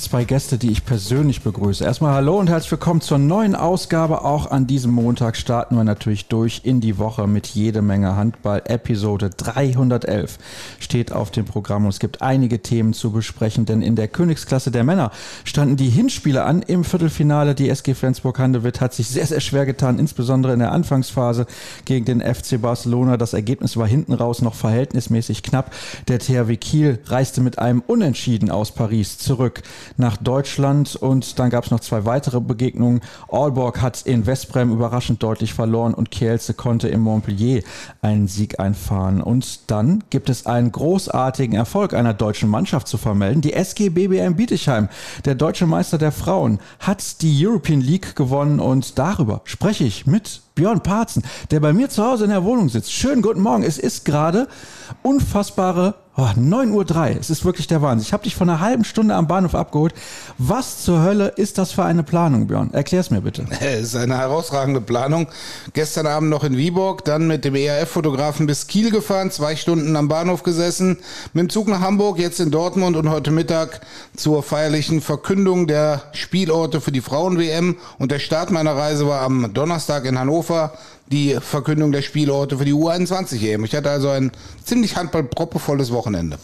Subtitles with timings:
[0.00, 1.84] zwei Gäste, die ich persönlich begrüße.
[1.84, 4.24] Erstmal hallo und herzlich willkommen zur neuen Ausgabe.
[4.24, 8.62] Auch an diesem Montag starten wir natürlich durch in die Woche mit jede Menge Handball.
[8.64, 10.38] Episode 311
[10.78, 14.70] steht auf dem Programm und es gibt einige Themen zu besprechen, denn in der Königsklasse
[14.70, 15.10] der Männer
[15.44, 17.54] standen die Hinspiele an im Viertelfinale.
[17.54, 21.46] Die SG Flensburg-Handewitt hat sich sehr, sehr schwer getan, insbesondere in der Anfangsphase
[21.84, 23.18] gegen den FC Barcelona.
[23.18, 25.74] Das Ergebnis war hinten raus noch verhältnismäßig knapp.
[26.08, 29.62] Der THW Kiel reiste mit einem Unentschieden aus Paris zurück
[29.96, 33.00] nach Deutschland und dann gab es noch zwei weitere Begegnungen.
[33.30, 37.62] Aalborg hat in Westbrem überraschend deutlich verloren und Kielce konnte in Montpellier
[38.02, 39.20] einen Sieg einfahren.
[39.20, 43.42] Und dann gibt es einen großartigen Erfolg einer deutschen Mannschaft zu vermelden.
[43.42, 44.88] Die SG BBM Bietigheim,
[45.24, 50.42] der deutsche Meister der Frauen, hat die European League gewonnen und darüber spreche ich mit
[50.54, 52.92] Björn Parzen, der bei mir zu Hause in der Wohnung sitzt.
[52.92, 53.62] Schönen guten Morgen.
[53.62, 54.48] Es ist gerade
[55.02, 58.04] unfassbare Oh, 9.03 Uhr, es ist wirklich der Wahnsinn.
[58.04, 59.94] Ich habe dich vor einer halben Stunde am Bahnhof abgeholt.
[60.38, 62.74] Was zur Hölle ist das für eine Planung, Björn?
[62.74, 63.46] Erklär es mir bitte.
[63.60, 65.28] Es ist eine herausragende Planung.
[65.72, 70.08] Gestern Abend noch in Viborg, dann mit dem ERF-Fotografen bis Kiel gefahren, zwei Stunden am
[70.08, 70.98] Bahnhof gesessen,
[71.32, 73.80] mit dem Zug nach Hamburg, jetzt in Dortmund und heute Mittag
[74.16, 77.76] zur feierlichen Verkündung der Spielorte für die Frauen-WM.
[77.98, 80.72] Und der Start meiner Reise war am Donnerstag in Hannover
[81.10, 83.64] die Verkündung der Spielorte für die U21 EM.
[83.64, 84.30] Ich hatte also ein
[84.64, 86.38] ziemlich handballproppevolles Wochenende.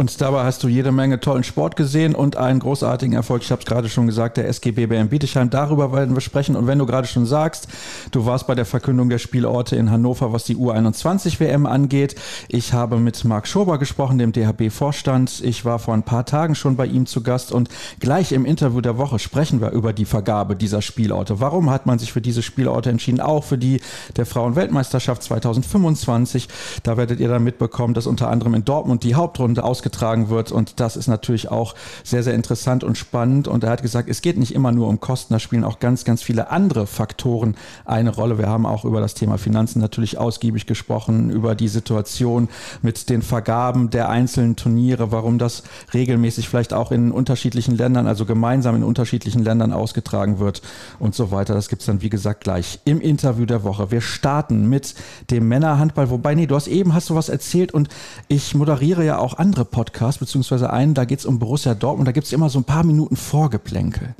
[0.00, 3.42] Und dabei hast du jede Menge tollen Sport gesehen und einen großartigen Erfolg.
[3.42, 5.50] Ich habe es gerade schon gesagt, der SGB BM Bietigheim.
[5.50, 6.54] Darüber werden wir sprechen.
[6.54, 7.66] Und wenn du gerade schon sagst,
[8.12, 12.14] du warst bei der Verkündung der Spielorte in Hannover, was die U21 WM angeht.
[12.46, 15.40] Ich habe mit Marc Schober gesprochen, dem DHB-Vorstand.
[15.40, 18.80] Ich war vor ein paar Tagen schon bei ihm zu Gast und gleich im Interview
[18.80, 21.40] der Woche sprechen wir über die Vergabe dieser Spielorte.
[21.40, 23.18] Warum hat man sich für diese Spielorte entschieden?
[23.18, 23.80] Auch für die
[24.16, 26.46] der Frauenweltmeisterschaft 2025.
[26.84, 30.52] Da werdet ihr dann mitbekommen, dass unter anderem in Dortmund die Hauptrunde ausgetragen ausgetragen wird.
[30.52, 33.48] Und das ist natürlich auch sehr, sehr interessant und spannend.
[33.48, 36.04] Und er hat gesagt, es geht nicht immer nur um Kosten, da spielen auch ganz,
[36.04, 38.38] ganz viele andere Faktoren eine Rolle.
[38.38, 42.48] Wir haben auch über das Thema Finanzen natürlich ausgiebig gesprochen, über die Situation
[42.82, 45.62] mit den Vergaben der einzelnen Turniere, warum das
[45.94, 50.60] regelmäßig vielleicht auch in unterschiedlichen Ländern, also gemeinsam in unterschiedlichen Ländern ausgetragen wird
[50.98, 51.54] und so weiter.
[51.54, 53.90] Das gibt es dann, wie gesagt, gleich im Interview der Woche.
[53.90, 54.94] Wir starten mit
[55.30, 57.88] dem Männerhandball, wobei, nee, du hast eben hast du was erzählt und
[58.28, 62.08] ich moderiere ja auch andere Podcasts Podcast, beziehungsweise einen, da geht es um Borussia Dortmund,
[62.08, 64.16] da gibt es immer so ein paar Minuten Vorgeplänkel.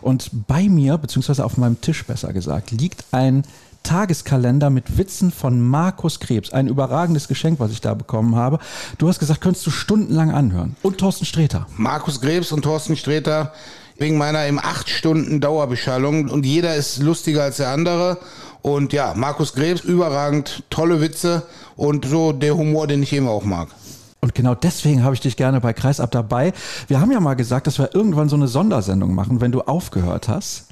[0.00, 3.42] Und bei mir, beziehungsweise auf meinem Tisch besser gesagt, liegt ein
[3.82, 6.54] Tageskalender mit Witzen von Markus Krebs.
[6.54, 8.60] Ein überragendes Geschenk, was ich da bekommen habe.
[8.96, 10.74] Du hast gesagt, könntest du stundenlang anhören.
[10.80, 11.66] Und Thorsten Sträter.
[11.76, 13.52] Markus Krebs und Thorsten Sträter
[13.98, 18.16] wegen meiner im acht Stunden Dauerbeschallung und jeder ist lustiger als der andere.
[18.62, 21.42] Und ja, Markus Krebs, überragend, tolle Witze
[21.76, 23.68] und so der Humor, den ich eben auch mag.
[24.24, 26.54] Und genau deswegen habe ich dich gerne bei Kreisab dabei.
[26.88, 30.30] Wir haben ja mal gesagt, dass wir irgendwann so eine Sondersendung machen, wenn du aufgehört
[30.30, 30.64] hast.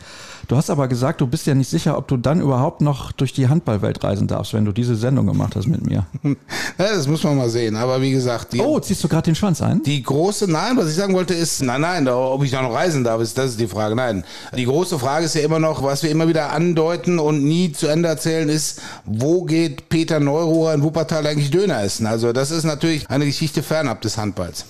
[0.48, 3.32] Du hast aber gesagt, du bist ja nicht sicher, ob du dann überhaupt noch durch
[3.32, 6.06] die Handballwelt reisen darfst, wenn du diese Sendung gemacht hast mit mir.
[6.78, 7.76] Das muss man mal sehen.
[7.76, 9.82] Aber wie gesagt, die, oh, ziehst du gerade den Schwanz ein?
[9.82, 13.04] Die große, nein, was ich sagen wollte ist, nein, nein, ob ich da noch reisen
[13.04, 13.94] darf, ist das ist die Frage.
[13.94, 14.24] Nein,
[14.56, 17.86] die große Frage ist ja immer noch, was wir immer wieder andeuten und nie zu
[17.86, 22.06] Ende erzählen, ist, wo geht Peter Neururer in Wuppertal eigentlich Döner essen?
[22.06, 24.64] Also das ist natürlich eine Geschichte fernab des Handballs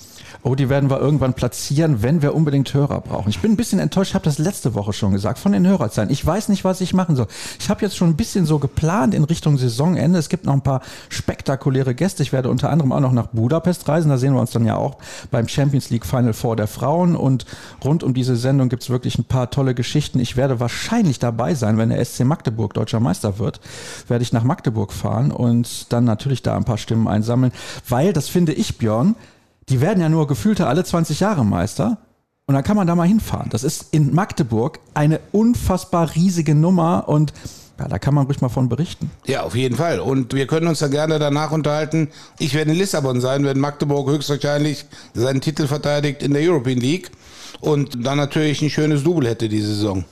[0.45, 3.29] oh, die werden wir irgendwann platzieren, wenn wir unbedingt Hörer brauchen.
[3.31, 6.11] Ich bin ein bisschen enttäuscht, ich habe das letzte Woche schon gesagt, von den Hörerzahlen.
[6.11, 7.29] Ich weiß nicht, was ich machen soll.
[7.61, 10.19] Ich habe jetzt schon ein bisschen so geplant in Richtung Saisonende.
[10.19, 12.23] Es gibt noch ein paar spektakuläre Gäste.
[12.23, 14.09] Ich werde unter anderem auch noch nach Budapest reisen.
[14.09, 14.99] Da sehen wir uns dann ja auch
[15.31, 17.15] beim Champions League Final Four der Frauen.
[17.15, 17.47] Und
[17.85, 20.19] rund um diese Sendung gibt es wirklich ein paar tolle Geschichten.
[20.19, 23.61] Ich werde wahrscheinlich dabei sein, wenn der SC Magdeburg deutscher Meister wird,
[24.09, 27.53] werde ich nach Magdeburg fahren und dann natürlich da ein paar Stimmen einsammeln,
[27.89, 29.15] weil das finde ich, Björn,
[29.73, 31.99] die werden ja nur gefühlte alle 20 Jahre Meister.
[32.47, 33.49] Und dann kann man da mal hinfahren.
[33.51, 37.33] Das ist in Magdeburg eine unfassbar riesige Nummer und
[37.79, 39.11] ja, da kann man ruhig mal von berichten.
[39.27, 40.01] Ja, auf jeden Fall.
[40.01, 42.09] Und wir können uns da gerne danach unterhalten.
[42.39, 44.85] Ich werde in Lissabon sein, wenn Magdeburg höchstwahrscheinlich
[45.15, 47.11] seinen Titel verteidigt in der European League
[47.61, 50.05] und dann natürlich ein schönes Double hätte die Saison.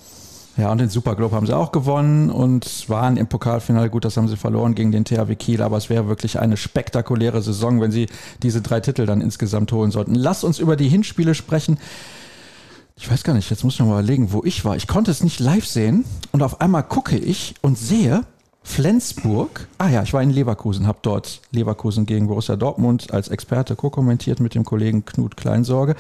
[0.61, 3.89] Ja, und den Super Globe haben sie auch gewonnen und waren im Pokalfinale.
[3.89, 7.41] Gut, das haben sie verloren gegen den THW Kiel, aber es wäre wirklich eine spektakuläre
[7.41, 8.09] Saison, wenn sie
[8.43, 10.15] diese drei Titel dann insgesamt holen sollten.
[10.15, 11.79] Lass uns über die Hinspiele sprechen.
[12.99, 14.77] ich weiß gar nicht, jetzt muss ich mal überlegen, wo ich war.
[14.77, 18.21] Ich konnte es nicht live sehen und auf einmal gucke ich und sehe
[18.63, 19.67] Flensburg.
[19.79, 24.41] Ah ja, ich war in Leverkusen, habe dort Leverkusen gegen Borussia Dortmund als Experte co-kommentiert
[24.41, 25.97] mit dem Kollegen Knut Kleinsorge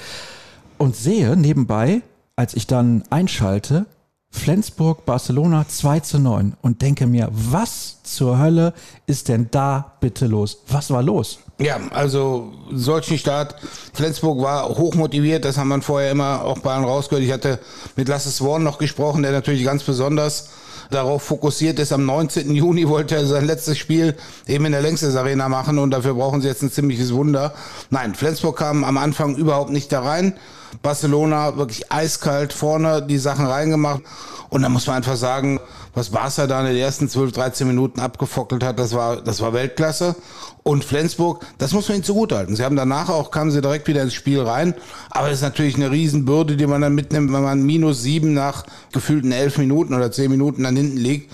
[0.76, 2.02] und sehe nebenbei,
[2.36, 3.86] als ich dann einschalte,
[4.32, 8.73] Flensburg, Barcelona 2 zu 9 und denke mir, was zur Hölle
[9.06, 10.62] ist denn da bitte los?
[10.69, 11.41] Was war los?
[11.59, 13.56] Ja, also solchen Start.
[13.93, 17.25] Flensburg war hochmotiviert, das haben wir vorher immer auch bei allen rausgehört.
[17.25, 17.59] Ich hatte
[17.97, 20.50] mit Lasse Sworn noch gesprochen, der natürlich ganz besonders
[20.91, 21.93] darauf fokussiert ist.
[21.93, 22.55] Am 19.
[22.55, 24.17] Juni wollte er sein letztes Spiel
[24.47, 27.53] eben in der Längstes Arena machen und dafür brauchen sie jetzt ein ziemliches Wunder.
[27.91, 30.35] Nein, Flensburg kam am Anfang überhaupt nicht da rein.
[30.82, 34.02] Barcelona wirklich eiskalt vorne die Sachen reingemacht.
[34.50, 35.61] Und da muss man einfach sagen,
[35.94, 39.52] was Barca da in den ersten 12, 13 Minuten abgefockelt hat, das war, das war
[39.52, 40.17] Weltklasse.
[40.62, 42.55] Und Flensburg, das muss man ihnen zugutehalten.
[42.55, 44.75] Sie haben danach auch, kamen sie direkt wieder ins Spiel rein.
[45.11, 48.64] Aber es ist natürlich eine Riesenbürde, die man dann mitnimmt, wenn man minus sieben nach
[48.93, 51.32] gefühlten elf Minuten oder zehn Minuten dann hinten liegt.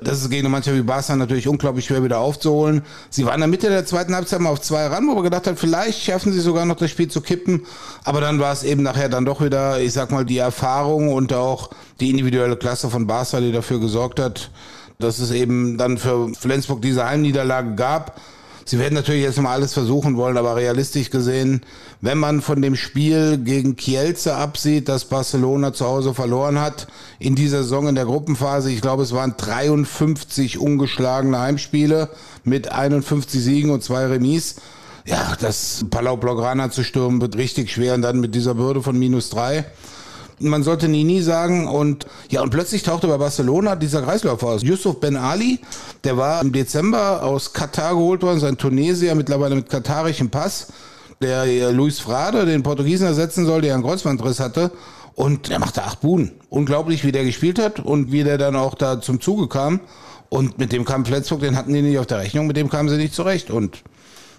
[0.00, 2.82] Das ist gegen manche wie Barca natürlich unglaublich schwer wieder aufzuholen.
[3.08, 5.46] Sie waren in der Mitte der zweiten Halbzeit mal auf zwei ran, wo man gedacht
[5.46, 7.64] hat, vielleicht schaffen sie sogar noch das Spiel zu kippen.
[8.04, 11.32] Aber dann war es eben nachher dann doch wieder, ich sag mal, die Erfahrung und
[11.32, 11.70] auch
[12.00, 14.50] die individuelle Klasse von Barca, die dafür gesorgt hat,
[14.98, 18.20] dass es eben dann für Flensburg diese Heimniederlage gab.
[18.68, 21.60] Sie werden natürlich jetzt mal alles versuchen wollen, aber realistisch gesehen,
[22.00, 26.88] wenn man von dem Spiel gegen Kielce absieht, das Barcelona zu Hause verloren hat,
[27.20, 32.08] in dieser Saison in der Gruppenphase, ich glaube, es waren 53 ungeschlagene Heimspiele
[32.42, 34.56] mit 51 Siegen und zwei Remis.
[35.06, 38.98] Ja, das Palau Blaugrana zu stürmen wird richtig schwer und dann mit dieser Bürde von
[38.98, 39.64] minus drei
[40.38, 44.62] man sollte nie nie sagen und ja und plötzlich tauchte bei Barcelona dieser Kreisläufer aus.
[44.62, 45.60] Yusuf Ben Ali,
[46.04, 50.68] der war im Dezember aus Katar geholt worden, sein Tunesier mittlerweile mit katarischem Pass,
[51.22, 54.70] der Luis Frade, den Portugiesen ersetzen soll, der einen Kreuzbandriss hatte
[55.14, 56.32] und der machte acht Buden.
[56.50, 59.80] Unglaublich, wie der gespielt hat und wie der dann auch da zum Zuge kam.
[60.28, 62.88] Und mit dem kam Flensburg, den hatten die nicht auf der Rechnung, mit dem kamen
[62.88, 63.50] sie nicht zurecht.
[63.50, 63.82] Und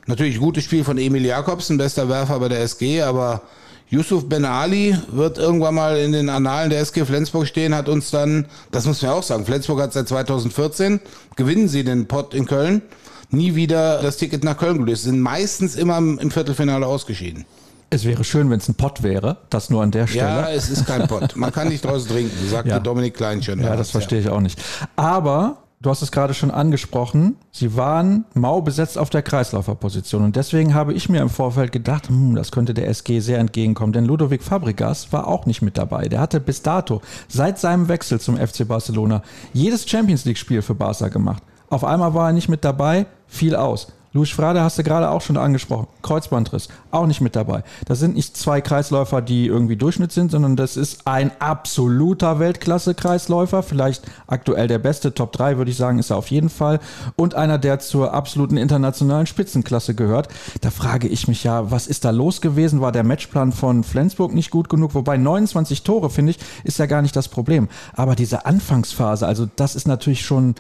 [0.08, 3.42] natürlich gutes Spiel von Emil Jakobsen, bester Werfer bei der SG, aber
[3.90, 8.12] Yusuf Ben Ali wird irgendwann mal in den Annalen der SG Flensburg stehen, hat uns
[8.12, 11.00] dann, das muss man auch sagen, Flensburg hat seit 2014,
[11.36, 12.82] gewinnen sie den Pott in Köln,
[13.30, 17.46] nie wieder das Ticket nach Köln gelöst, sind meistens immer im Viertelfinale ausgeschieden.
[17.90, 20.26] Es wäre schön, wenn es ein Pott wäre, das nur an der Stelle.
[20.26, 21.38] Ja, es ist kein Pott.
[21.38, 22.80] Man kann nicht draus trinken, sagte ja.
[22.80, 23.62] Dominik Kleinschön.
[23.62, 24.62] Ja, das verstehe ich auch nicht.
[24.98, 27.38] Aber Du hast es gerade schon angesprochen.
[27.52, 30.24] Sie waren mau besetzt auf der Kreislauferposition.
[30.24, 33.94] Und deswegen habe ich mir im Vorfeld gedacht, hm, das könnte der SG sehr entgegenkommen.
[33.94, 36.08] Denn Ludovic Fabregas war auch nicht mit dabei.
[36.08, 39.22] Der hatte bis dato, seit seinem Wechsel zum FC Barcelona,
[39.54, 41.44] jedes Champions League-Spiel für Barca gemacht.
[41.70, 43.94] Auf einmal war er nicht mit dabei, fiel aus.
[44.14, 45.88] Luis Frade hast du gerade auch schon angesprochen.
[46.02, 47.64] Kreuzbandriss, auch nicht mit dabei.
[47.86, 53.64] Das sind nicht zwei Kreisläufer, die irgendwie Durchschnitt sind, sondern das ist ein absoluter Weltklasse-Kreisläufer.
[53.64, 56.80] Vielleicht aktuell der beste, Top 3 würde ich sagen, ist er auf jeden Fall.
[57.18, 60.30] Und einer, der zur absoluten internationalen Spitzenklasse gehört.
[60.62, 62.80] Da frage ich mich ja, was ist da los gewesen?
[62.80, 64.96] War der Matchplan von Flensburg nicht gut genug?
[64.96, 67.68] Wobei 29 Tore, finde ich, ist ja gar nicht das Problem.
[67.94, 70.56] Aber diese Anfangsphase, also das ist natürlich schon,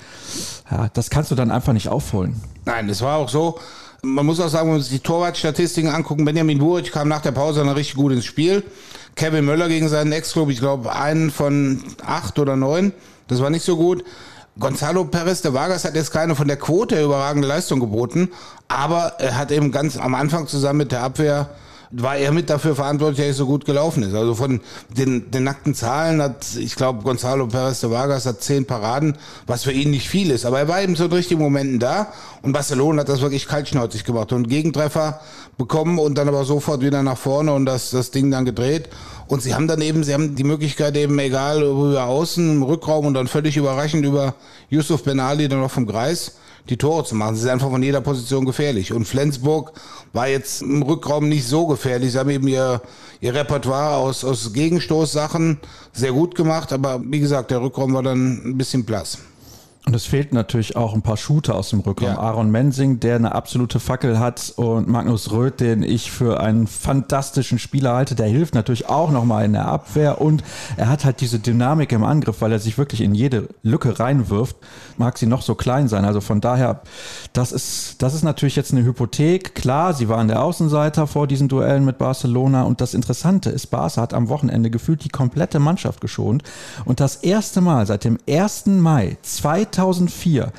[0.69, 2.35] ja, das kannst du dann einfach nicht aufholen.
[2.67, 3.57] Nein, es war auch so.
[4.01, 7.31] Man muss auch sagen, wenn wir uns die Torwartstatistiken angucken, Benjamin Buric kam nach der
[7.31, 8.61] Pause dann richtig gut ins Spiel.
[9.15, 12.91] Kevin Möller gegen seinen Ex-Club, ich glaube, einen von acht oder neun.
[13.29, 14.03] Das war nicht so gut.
[14.59, 18.31] Gonzalo Perez de Vargas hat jetzt keine von der Quote überragende Leistung geboten,
[18.67, 21.49] aber er hat eben ganz am Anfang zusammen mit der Abwehr
[21.91, 24.13] war er mit dafür verantwortlich, dass es so gut gelaufen ist.
[24.13, 28.65] Also von den, den nackten Zahlen hat, ich glaube, Gonzalo Perez de Vargas hat zehn
[28.65, 30.45] Paraden, was für ihn nicht viel ist.
[30.45, 34.03] Aber er war eben zu den richtigen Momenten da und Barcelona hat das wirklich kaltschnäuzig
[34.03, 35.21] gemacht und Gegentreffer
[35.57, 38.89] bekommen und dann aber sofort wieder nach vorne und das, das Ding dann gedreht.
[39.27, 43.05] Und sie haben dann eben, sie haben die Möglichkeit eben, egal über außen, im Rückraum
[43.05, 44.35] und dann völlig überraschend über
[44.69, 46.33] Yusuf Benali dann noch vom Kreis
[46.69, 47.35] die Tore zu machen.
[47.35, 48.93] Sie sind einfach von jeder Position gefährlich.
[48.93, 49.73] Und Flensburg
[50.13, 52.11] war jetzt im Rückraum nicht so gefährlich.
[52.11, 52.81] Sie haben eben ihr,
[53.21, 55.59] ihr Repertoire aus, aus Gegenstoßsachen
[55.93, 56.73] sehr gut gemacht.
[56.73, 59.19] Aber wie gesagt, der Rückraum war dann ein bisschen blass.
[59.87, 62.09] Und es fehlt natürlich auch ein paar Shooter aus dem Rückraum.
[62.09, 62.19] Ja.
[62.19, 67.57] Aaron Mensing, der eine absolute Fackel hat und Magnus Röth, den ich für einen fantastischen
[67.57, 70.43] Spieler halte, der hilft natürlich auch nochmal in der Abwehr und
[70.75, 74.57] er hat halt diese Dynamik im Angriff, weil er sich wirklich in jede Lücke reinwirft,
[74.97, 76.03] mag sie noch so klein sein.
[76.03, 76.81] Also von daher,
[77.31, 79.55] das ist, das ist natürlich jetzt eine Hypothek.
[79.55, 84.01] Klar, sie waren der Außenseiter vor diesen Duellen mit Barcelona und das Interessante ist, Barca
[84.01, 86.43] hat am Wochenende gefühlt die komplette Mannschaft geschont
[86.83, 88.65] und das erste Mal seit dem 1.
[88.65, 90.51] Mai 2000 2004,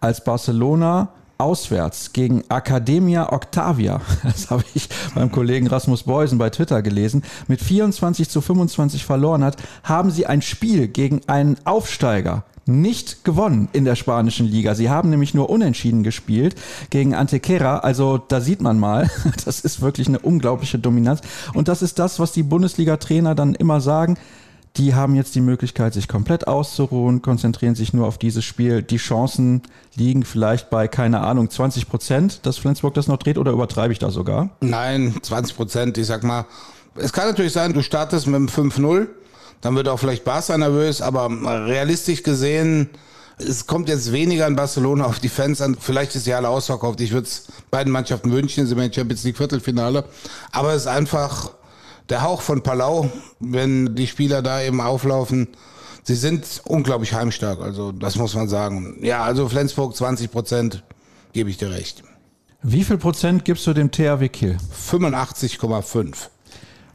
[0.00, 6.82] als Barcelona auswärts gegen Academia Octavia, das habe ich beim Kollegen Rasmus Beusen bei Twitter
[6.82, 13.24] gelesen, mit 24 zu 25 verloren hat, haben sie ein Spiel gegen einen Aufsteiger nicht
[13.24, 14.74] gewonnen in der spanischen Liga.
[14.74, 16.56] Sie haben nämlich nur unentschieden gespielt
[16.90, 17.78] gegen Antequera.
[17.78, 19.08] Also da sieht man mal,
[19.44, 21.20] das ist wirklich eine unglaubliche Dominanz.
[21.54, 24.18] Und das ist das, was die Bundesliga-Trainer dann immer sagen.
[24.76, 28.82] Die haben jetzt die Möglichkeit, sich komplett auszuruhen, konzentrieren sich nur auf dieses Spiel.
[28.82, 29.62] Die Chancen
[29.94, 33.98] liegen vielleicht bei, keine Ahnung, 20 Prozent, dass Flensburg das noch dreht oder übertreibe ich
[33.98, 34.50] da sogar?
[34.60, 35.98] Nein, 20 Prozent.
[35.98, 36.44] Ich sag mal,
[36.94, 39.06] es kann natürlich sein, du startest mit einem 5-0,
[39.62, 41.30] dann wird auch vielleicht Barca nervös, aber
[41.66, 42.90] realistisch gesehen,
[43.38, 45.76] es kommt jetzt weniger in Barcelona auf die Fans an.
[45.78, 47.00] Vielleicht ist ja alle ausverkauft.
[47.00, 50.04] Ich würde es beiden Mannschaften wünschen, sie sind im Champions League Viertelfinale.
[50.52, 51.50] Aber es ist einfach
[52.08, 53.10] der Hauch von Palau,
[53.40, 55.48] wenn die Spieler da eben auflaufen.
[56.04, 58.98] Sie sind unglaublich heimstark, also das muss man sagen.
[59.02, 60.84] Ja, also Flensburg 20 Prozent,
[61.32, 62.04] gebe ich dir recht.
[62.62, 64.56] Wie viel Prozent gibst du dem THW Kiel?
[64.88, 66.14] 85,5.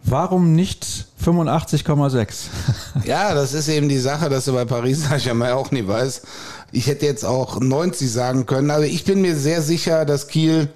[0.03, 0.85] Warum nicht
[1.23, 2.47] 85,6?
[3.05, 6.25] ja, das ist eben die Sache, dass du bei Paris Saint-Germain auch nie weißt.
[6.71, 10.69] Ich hätte jetzt auch 90 sagen können, aber ich bin mir sehr sicher, dass Kiel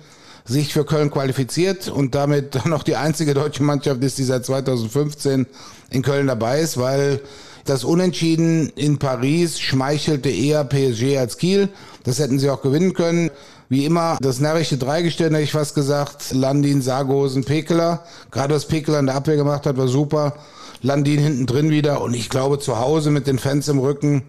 [0.45, 4.45] sich für Köln qualifiziert und damit dann noch die einzige deutsche Mannschaft ist, die seit
[4.45, 5.47] 2015
[5.89, 7.19] in Köln dabei ist, weil
[7.65, 11.69] das Unentschieden in Paris schmeichelte eher PSG als Kiel.
[12.03, 13.31] Das hätten sie auch gewinnen können.
[13.69, 16.31] Wie immer, das närrische Dreigestirn, hätte ich fast gesagt.
[16.31, 18.03] Landin, Sargosen, Pekeler.
[18.29, 20.35] Gerade was Pekeler in der Abwehr gemacht hat, war super.
[20.83, 22.01] Landin hinten drin wieder.
[22.01, 24.21] Und ich glaube, zu Hause mit den Fans im Rücken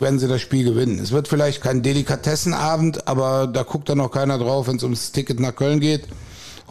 [0.00, 0.98] werden sie das Spiel gewinnen.
[0.98, 5.12] Es wird vielleicht kein Delikatessenabend, aber da guckt dann auch keiner drauf, wenn es ums
[5.12, 6.04] Ticket nach Köln geht.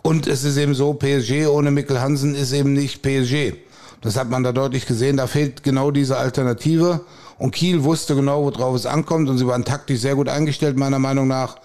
[0.02, 3.54] Und es ist eben so, PSG ohne Mikkel Hansen ist eben nicht PSG.
[4.02, 5.18] Das hat man da deutlich gesehen.
[5.18, 7.02] Da fehlt genau diese Alternative.
[7.38, 9.30] Und Kiel wusste genau, worauf es ankommt.
[9.30, 11.58] Und sie waren taktisch sehr gut eingestellt, meiner Meinung nach.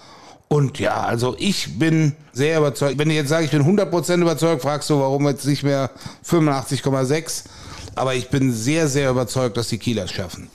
[0.49, 2.99] Und ja, also ich bin sehr überzeugt.
[2.99, 5.91] Wenn ich jetzt sage, ich bin 100% überzeugt, fragst du, warum jetzt nicht mehr
[6.29, 7.45] 85,6.
[7.95, 10.49] Aber ich bin sehr, sehr überzeugt, dass die Kieler es schaffen.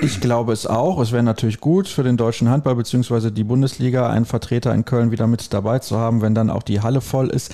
[0.00, 1.00] Ich glaube es auch.
[1.00, 3.30] Es wäre natürlich gut für den deutschen Handball bzw.
[3.30, 6.80] die Bundesliga, einen Vertreter in Köln wieder mit dabei zu haben, wenn dann auch die
[6.80, 7.52] Halle voll ist.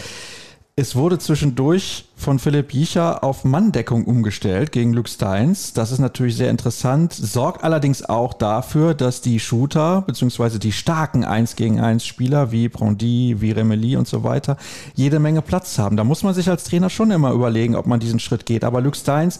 [0.76, 5.72] Es wurde zwischendurch von Philipp Jicher auf Manndeckung umgestellt gegen Luke Steins.
[5.72, 10.58] Das ist natürlich sehr interessant, sorgt allerdings auch dafür, dass die Shooter bzw.
[10.58, 14.56] die starken 1 gegen 1 Spieler wie Brandy, wie Remeli und so weiter
[14.94, 15.96] jede Menge Platz haben.
[15.96, 18.64] Da muss man sich als Trainer schon immer überlegen, ob man diesen Schritt geht.
[18.64, 19.38] Aber Luke Steins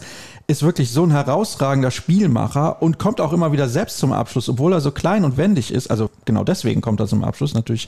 [0.49, 4.73] ist wirklich so ein herausragender Spielmacher und kommt auch immer wieder selbst zum Abschluss, obwohl
[4.73, 5.91] er so klein und wendig ist.
[5.91, 7.87] Also genau deswegen kommt er zum Abschluss, natürlich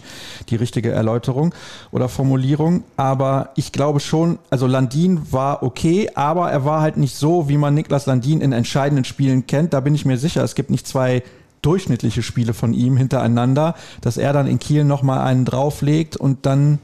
[0.49, 1.55] die richtige Erläuterung
[1.91, 2.83] oder Formulierung.
[2.97, 7.57] Aber ich glaube schon, also Landin war okay, aber er war halt nicht so, wie
[7.57, 9.73] man Niklas Landin in entscheidenden Spielen kennt.
[9.73, 11.21] Da bin ich mir sicher, es gibt nicht zwei
[11.61, 16.79] durchschnittliche Spiele von ihm hintereinander, dass er dann in Kiel nochmal einen drauflegt und dann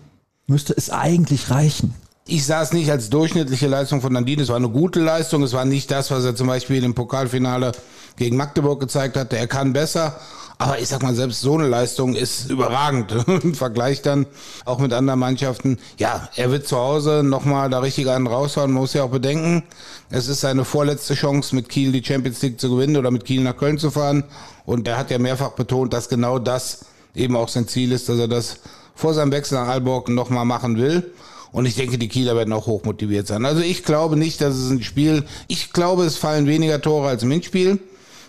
[0.46, 1.96] müsste es eigentlich reichen.
[2.30, 4.42] Ich sah es nicht als durchschnittliche Leistung von Nandin.
[4.42, 5.44] Es war eine gute Leistung.
[5.44, 7.72] Es war nicht das, was er zum Beispiel im Pokalfinale
[8.18, 9.38] gegen Magdeburg gezeigt hatte.
[9.38, 10.20] Er kann besser.
[10.58, 14.26] Aber ich sag mal, selbst so eine Leistung ist überragend im Vergleich dann
[14.66, 15.78] auch mit anderen Mannschaften.
[16.00, 18.74] Ja, er wird zu Hause nochmal da richtig einen raushauen.
[18.74, 19.64] Man muss ja auch bedenken,
[20.10, 23.42] es ist seine vorletzte Chance, mit Kiel die Champions League zu gewinnen oder mit Kiel
[23.42, 24.26] nach Köln zu fahren.
[24.66, 28.20] Und er hat ja mehrfach betont, dass genau das eben auch sein Ziel ist, dass
[28.20, 28.58] er das
[28.96, 31.14] vor seinem Wechsel nach Aalborg nochmal machen will.
[31.58, 33.44] Und ich denke, die Kieler werden auch hochmotiviert sein.
[33.44, 37.24] Also ich glaube nicht, dass es ein Spiel, ich glaube, es fallen weniger Tore als
[37.24, 37.80] im Hinspiel.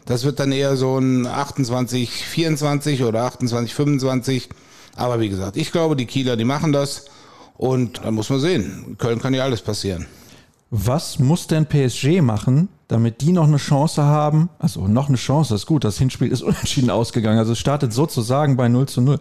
[0.07, 4.49] Das wird dann eher so ein 28, 24 oder 28, 25.
[4.97, 7.05] Aber wie gesagt, ich glaube, die Kieler, die machen das.
[7.59, 8.97] Und dann muss man sehen.
[8.97, 10.07] Köln kann ja alles passieren.
[10.71, 14.49] Was muss denn PSG machen, damit die noch eine Chance haben?
[14.59, 15.85] Also noch eine Chance, ist gut.
[15.85, 17.39] Das Hinspiel ist unentschieden ausgegangen.
[17.39, 19.21] Also es startet sozusagen bei 0 zu 0.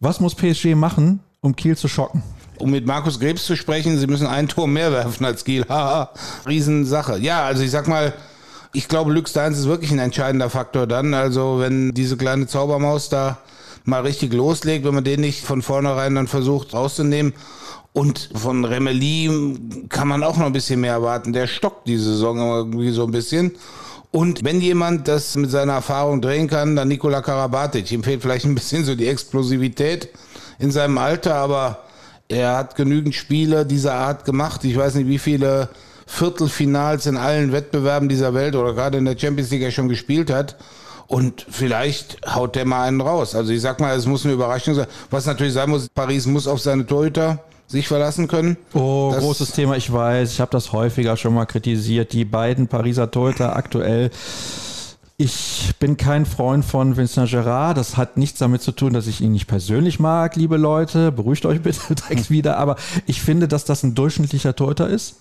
[0.00, 2.24] Was muss PSG machen, um Kiel zu schocken?
[2.58, 5.64] Um mit Markus Krebs zu sprechen, sie müssen ein Tor mehr werfen als Kiel.
[5.68, 6.10] Haha,
[6.46, 7.18] Riesensache.
[7.18, 8.12] Ja, also ich sag mal,
[8.72, 11.14] ich glaube, Lux Steins ist wirklich ein entscheidender Faktor dann.
[11.14, 13.38] Also wenn diese kleine Zaubermaus da
[13.84, 17.32] mal richtig loslegt, wenn man den nicht von vornherein dann versucht rauszunehmen.
[17.92, 19.58] Und von Remeli
[19.88, 21.32] kann man auch noch ein bisschen mehr erwarten.
[21.32, 23.52] Der stockt diese Saison irgendwie so ein bisschen.
[24.10, 27.90] Und wenn jemand das mit seiner Erfahrung drehen kann, dann Nikola Karabatic.
[27.92, 30.10] Ihm fehlt vielleicht ein bisschen so die Explosivität
[30.58, 31.85] in seinem Alter, aber
[32.28, 34.64] er hat genügend Spiele dieser Art gemacht.
[34.64, 35.68] Ich weiß nicht, wie viele
[36.06, 40.30] Viertelfinals in allen Wettbewerben dieser Welt oder gerade in der Champions League er schon gespielt
[40.30, 40.56] hat.
[41.08, 43.34] Und vielleicht haut der mal einen raus.
[43.34, 44.86] Also ich sag mal, es muss eine Überraschung sein.
[45.10, 48.56] Was natürlich sein muss, Paris muss auf seine Torhüter sich verlassen können.
[48.74, 50.32] Oh, das großes Thema, ich weiß.
[50.32, 52.12] Ich habe das häufiger schon mal kritisiert.
[52.12, 54.10] Die beiden Pariser Torhüter aktuell
[55.18, 57.78] Ich bin kein Freund von Vincent Gerard.
[57.78, 61.10] Das hat nichts damit zu tun, dass ich ihn nicht persönlich mag, liebe Leute.
[61.10, 62.58] Beruhigt euch bitte direkt wieder.
[62.58, 65.20] Aber ich finde, dass das ein durchschnittlicher Torhüter ist.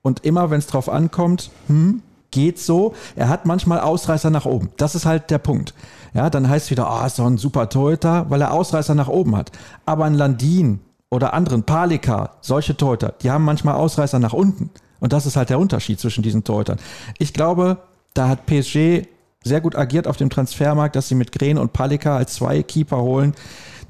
[0.00, 2.94] Und immer, wenn es drauf ankommt, hm, geht so.
[3.16, 4.70] Er hat manchmal Ausreißer nach oben.
[4.78, 5.74] Das ist halt der Punkt.
[6.14, 9.08] Ja, dann heißt es wieder, oh, ist doch ein super Torhüter, weil er Ausreißer nach
[9.08, 9.52] oben hat.
[9.84, 14.70] Aber ein Landin oder anderen, Palika, solche Torhüter, die haben manchmal Ausreißer nach unten.
[15.00, 16.78] Und das ist halt der Unterschied zwischen diesen Torhütern.
[17.18, 17.76] Ich glaube,
[18.14, 19.06] da hat PSG
[19.44, 23.02] sehr gut agiert auf dem Transfermarkt, dass sie mit Gren und Palika als zwei Keeper
[23.02, 23.34] holen,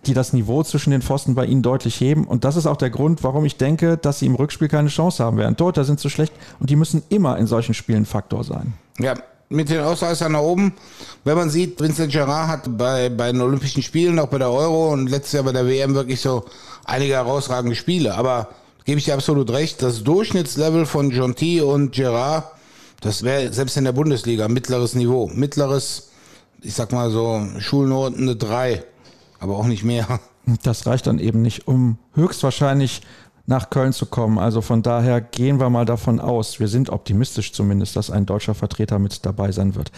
[0.06, 2.24] die das Niveau zwischen den Pfosten bei ihnen deutlich heben.
[2.24, 5.24] Und das ist auch der Grund, warum ich denke, dass sie im Rückspiel keine Chance
[5.24, 5.56] haben werden.
[5.56, 8.74] Torhüter sind zu schlecht und die müssen immer in solchen Spielen Faktor sein.
[8.98, 9.14] Ja,
[9.48, 10.74] mit den Ausreißern nach oben.
[11.22, 14.92] Wenn man sieht, Vincent Gerard hat bei, bei den Olympischen Spielen, auch bei der Euro
[14.92, 16.44] und letztes Jahr bei der WM wirklich so
[16.84, 18.14] einige herausragende Spiele.
[18.14, 18.48] Aber
[18.84, 22.44] gebe ich dir absolut recht, das Durchschnittslevel von Jonty und Gerard
[23.04, 25.30] das wäre selbst in der Bundesliga mittleres Niveau.
[25.34, 26.08] Mittleres,
[26.62, 28.82] ich sag mal so, Schulnoten eine 3,
[29.38, 30.20] aber auch nicht mehr.
[30.62, 33.02] Das reicht dann eben nicht, um höchstwahrscheinlich
[33.46, 34.38] nach Köln zu kommen.
[34.38, 38.54] Also von daher gehen wir mal davon aus, wir sind optimistisch zumindest, dass ein deutscher
[38.54, 39.92] Vertreter mit dabei sein wird.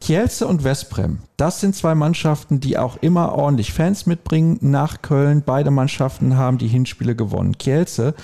[0.00, 5.42] Kielce und Westbrem, das sind zwei Mannschaften, die auch immer ordentlich Fans mitbringen nach Köln.
[5.44, 7.58] Beide Mannschaften haben die Hinspiele gewonnen.
[7.58, 8.14] Kielce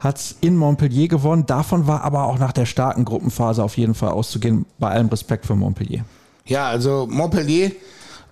[0.00, 1.46] hat es in Montpellier gewonnen.
[1.46, 4.64] Davon war aber auch nach der starken Gruppenphase auf jeden Fall auszugehen.
[4.78, 6.04] Bei allem Respekt für Montpellier.
[6.46, 7.72] Ja, also Montpellier,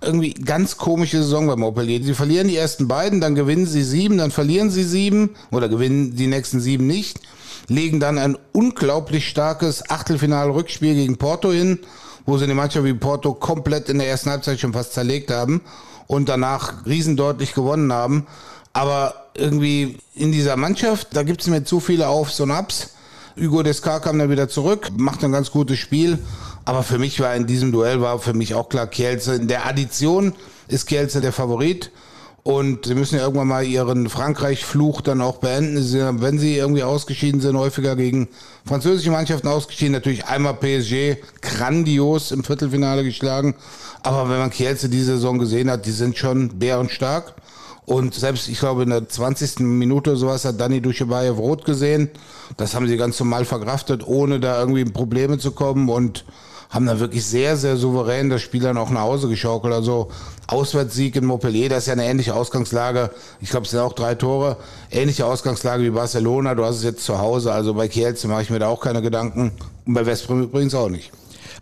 [0.01, 2.03] irgendwie ganz komische Saison bei Montpellier.
[2.03, 6.15] Sie verlieren die ersten beiden, dann gewinnen sie sieben, dann verlieren sie sieben oder gewinnen
[6.15, 7.19] die nächsten sieben nicht,
[7.67, 11.79] legen dann ein unglaublich starkes Achtelfinal-Rückspiel gegen Porto hin
[12.25, 15.61] wo sie eine Mannschaft wie Porto komplett in der ersten Halbzeit schon fast zerlegt haben
[16.07, 18.27] und danach riesendeutlich gewonnen haben.
[18.73, 22.89] Aber irgendwie in dieser Mannschaft, da gibt es mir zu viele Aufs und Abs.
[23.39, 26.19] Hugo Descar kam dann wieder zurück, macht ein ganz gutes Spiel.
[26.65, 29.65] Aber für mich war in diesem Duell war für mich auch klar, Kielce in der
[29.65, 30.33] Addition
[30.67, 31.91] ist Kielce der Favorit.
[32.43, 35.81] Und sie müssen ja irgendwann mal ihren Frankreich-Fluch dann auch beenden.
[35.81, 38.27] Sie, wenn sie irgendwie ausgeschieden sind, häufiger gegen
[38.65, 39.93] französische Mannschaften ausgeschieden.
[39.93, 43.55] Natürlich einmal PSG grandios im Viertelfinale geschlagen.
[44.01, 47.33] Aber wenn man Kielce diese Saison gesehen hat, die sind schon bärenstark.
[47.85, 49.59] Und selbst, ich glaube, in der 20.
[49.59, 52.09] Minute oder sowas hat Dani Duschebaev rot gesehen.
[52.57, 55.87] Das haben sie ganz normal verkraftet, ohne da irgendwie in Probleme zu kommen.
[55.87, 56.25] Und
[56.73, 59.73] haben dann wirklich sehr, sehr souverän das Spiel dann auch nach Hause geschaukelt.
[59.73, 60.09] Also
[60.47, 63.11] Auswärtssieg in Montpellier, das ist ja eine ähnliche Ausgangslage.
[63.41, 64.57] Ich glaube, es sind auch drei Tore.
[64.89, 66.55] Ähnliche Ausgangslage wie Barcelona.
[66.55, 67.53] Du hast es jetzt zu Hause.
[67.53, 69.51] Also bei Kielce mache ich mir da auch keine Gedanken.
[69.85, 71.11] Und bei Westbrem übrigens auch nicht.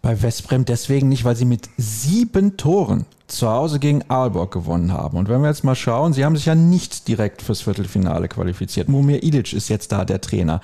[0.02, 5.18] Bei Westbrem deswegen nicht, weil sie mit sieben Toren zu Hause gegen Aalborg gewonnen haben.
[5.18, 8.88] Und wenn wir jetzt mal schauen, sie haben sich ja nicht direkt fürs Viertelfinale qualifiziert.
[8.88, 10.62] Mumir Ilic ist jetzt da der Trainer,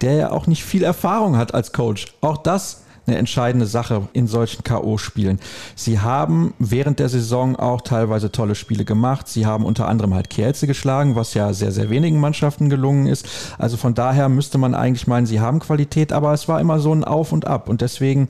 [0.00, 2.14] der ja auch nicht viel Erfahrung hat als Coach.
[2.20, 5.38] Auch das eine entscheidende Sache in solchen K.O.-Spielen.
[5.74, 9.28] Sie haben während der Saison auch teilweise tolle Spiele gemacht.
[9.28, 13.28] Sie haben unter anderem halt Kielce geschlagen, was ja sehr, sehr wenigen Mannschaften gelungen ist.
[13.58, 16.94] Also von daher müsste man eigentlich meinen, sie haben Qualität, aber es war immer so
[16.94, 17.68] ein Auf und Ab.
[17.68, 18.28] Und deswegen,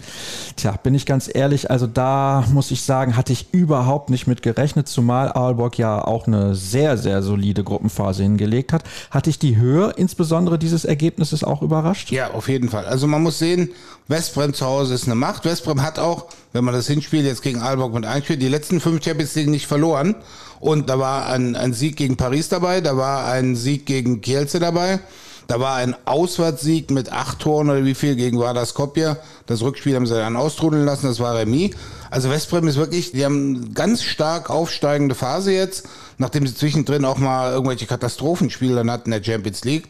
[0.56, 4.42] tja, bin ich ganz ehrlich, also da muss ich sagen, hatte ich überhaupt nicht mit
[4.42, 8.84] gerechnet, zumal Aalborg ja auch eine sehr, sehr solide Gruppenphase hingelegt hat.
[9.10, 12.10] Hatte ich die Höhe insbesondere dieses Ergebnisses auch überrascht?
[12.10, 12.86] Ja, auf jeden Fall.
[12.86, 13.70] Also man muss sehen,
[14.10, 15.44] Westbrem zu Hause ist eine Macht.
[15.44, 19.04] Westbrem hat auch, wenn man das Hinspiel jetzt gegen Aalborg mit einspielt, die letzten fünf
[19.04, 20.16] Champions League nicht verloren.
[20.58, 24.58] Und da war ein, ein Sieg gegen Paris dabei, da war ein Sieg gegen Kielce
[24.58, 24.98] dabei.
[25.46, 29.16] Da war ein Auswärtssieg mit acht Toren oder wie viel gegen Vardar Skopje.
[29.46, 31.74] Das Rückspiel haben sie dann austrudeln lassen, das war Remis.
[32.10, 37.18] Also Westbrem ist wirklich, die haben ganz stark aufsteigende Phase jetzt, nachdem sie zwischendrin auch
[37.18, 39.88] mal irgendwelche Katastrophenspiele dann hatten in der Champions League.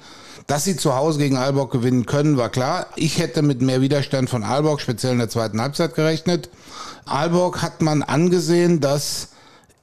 [0.51, 2.89] Dass sie zu Hause gegen Aalborg gewinnen können, war klar.
[2.97, 6.51] Ich hätte mit mehr Widerstand von Aalborg, speziell in der zweiten Halbzeit, gerechnet.
[7.05, 9.29] Aalborg hat man angesehen, dass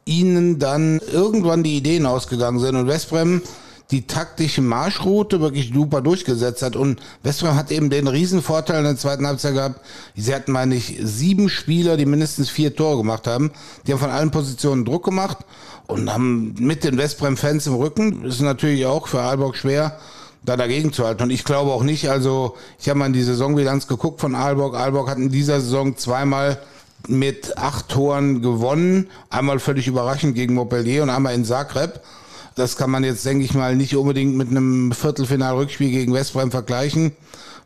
[0.03, 3.43] ihnen dann irgendwann die Ideen ausgegangen sind und Westbrem
[3.91, 6.75] die taktische Marschroute wirklich super durchgesetzt hat.
[6.75, 9.79] Und Westbrem hat eben den Riesenvorteil in der zweiten Halbzeit gehabt.
[10.17, 13.51] Sie hatten, meine ich, sieben Spieler, die mindestens vier Tore gemacht haben.
[13.85, 15.37] Die haben von allen Positionen Druck gemacht
[15.87, 19.97] und haben mit den Westbrem-Fans im Rücken, ist natürlich auch für Aalborg schwer,
[20.47, 21.23] da dagegen zu halten.
[21.23, 24.75] Und ich glaube auch nicht, also ich habe mal in die Saisonbilanz geguckt von Aalborg.
[24.75, 26.57] Aalborg hat in dieser Saison zweimal
[27.09, 29.09] mit acht Toren gewonnen.
[29.29, 31.99] Einmal völlig überraschend gegen Montpellier und einmal in Zagreb.
[32.55, 37.11] Das kann man jetzt, denke ich mal, nicht unbedingt mit einem Viertelfinal-Rückspiel gegen Westbrem vergleichen,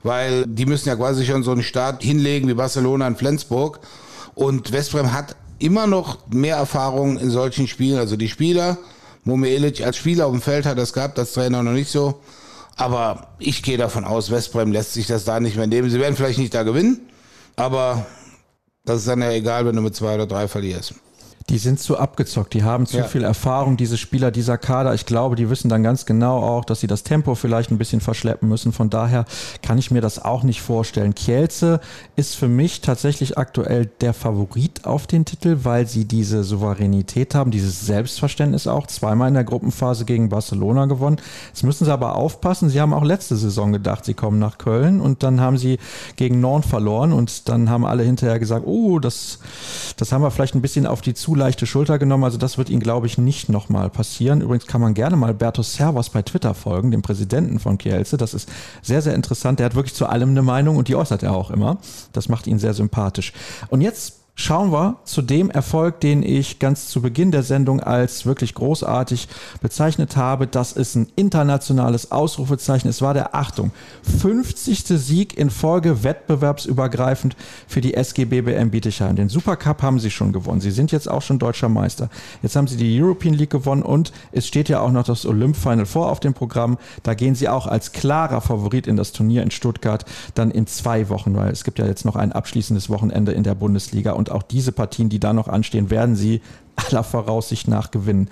[0.01, 3.79] weil die müssen ja quasi schon so einen Start hinlegen wie Barcelona in Flensburg.
[4.33, 7.99] Und Westbrem hat immer noch mehr Erfahrung in solchen Spielen.
[7.99, 8.79] Also die Spieler,
[9.23, 12.19] Momi Ilic als Spieler auf dem Feld hat das gehabt, als Trainer noch nicht so.
[12.81, 15.89] Aber ich gehe davon aus, Westbrem lässt sich das da nicht mehr nehmen.
[15.89, 17.09] Sie werden vielleicht nicht da gewinnen,
[17.55, 18.05] aber
[18.83, 20.95] Das ist dann ja egal, wenn du mit zwei oder drei verlierst.
[21.51, 23.03] Die sind zu abgezockt, die haben zu Ja.
[23.03, 24.93] viel Erfahrung, diese Spieler, dieser Kader.
[24.93, 27.99] Ich glaube, die wissen dann ganz genau auch, dass sie das Tempo vielleicht ein bisschen
[27.99, 28.71] verschleppen müssen.
[28.71, 29.25] Von daher
[29.61, 31.13] kann ich mir das auch nicht vorstellen.
[31.13, 31.81] Kielce
[32.15, 37.51] ist für mich tatsächlich aktuell der Favorit auf den Titel, weil sie diese Souveränität haben,
[37.51, 38.87] dieses Selbstverständnis auch.
[38.87, 41.17] Zweimal in der Gruppenphase gegen Barcelona gewonnen.
[41.49, 42.69] Jetzt müssen sie aber aufpassen.
[42.69, 45.79] Sie haben auch letzte Saison gedacht, sie kommen nach Köln und dann haben sie
[46.15, 49.39] gegen Nantes verloren und dann haben alle hinterher gesagt, oh, das,
[49.97, 52.23] das haben wir vielleicht ein bisschen auf die zu leichte Schulter genommen.
[52.23, 54.41] Also das wird ihnen, glaube ich, nicht nochmal passieren.
[54.41, 58.15] Übrigens kann man gerne mal Berto Servas bei Twitter folgen, dem Präsidenten von Kielce.
[58.15, 58.47] Das ist
[58.81, 59.59] sehr, sehr interessant.
[59.59, 61.79] Der hat wirklich zu allem eine Meinung und die äußert er auch immer.
[62.13, 63.33] Das macht ihn sehr sympathisch.
[63.69, 68.25] Und jetzt Schauen wir zu dem Erfolg, den ich ganz zu Beginn der Sendung als
[68.25, 69.27] wirklich großartig
[69.61, 70.47] bezeichnet habe.
[70.47, 72.87] Das ist ein internationales Ausrufezeichen.
[72.87, 73.71] Es war der Achtung
[74.19, 74.85] 50.
[74.85, 77.35] Sieg in Folge wettbewerbsübergreifend
[77.67, 79.17] für die SG BBM Bietigheim.
[79.17, 80.61] Den Supercup haben sie schon gewonnen.
[80.61, 82.09] Sie sind jetzt auch schon deutscher Meister.
[82.41, 85.57] Jetzt haben sie die European League gewonnen und es steht ja auch noch das Olymp
[85.57, 86.77] Final vor auf dem Programm.
[87.03, 91.09] Da gehen sie auch als klarer Favorit in das Turnier in Stuttgart dann in zwei
[91.09, 94.43] Wochen, weil es gibt ja jetzt noch ein abschließendes Wochenende in der Bundesliga und auch
[94.43, 96.41] diese Partien, die da noch anstehen, werden sie
[96.75, 98.29] aller Voraussicht nach gewinnen.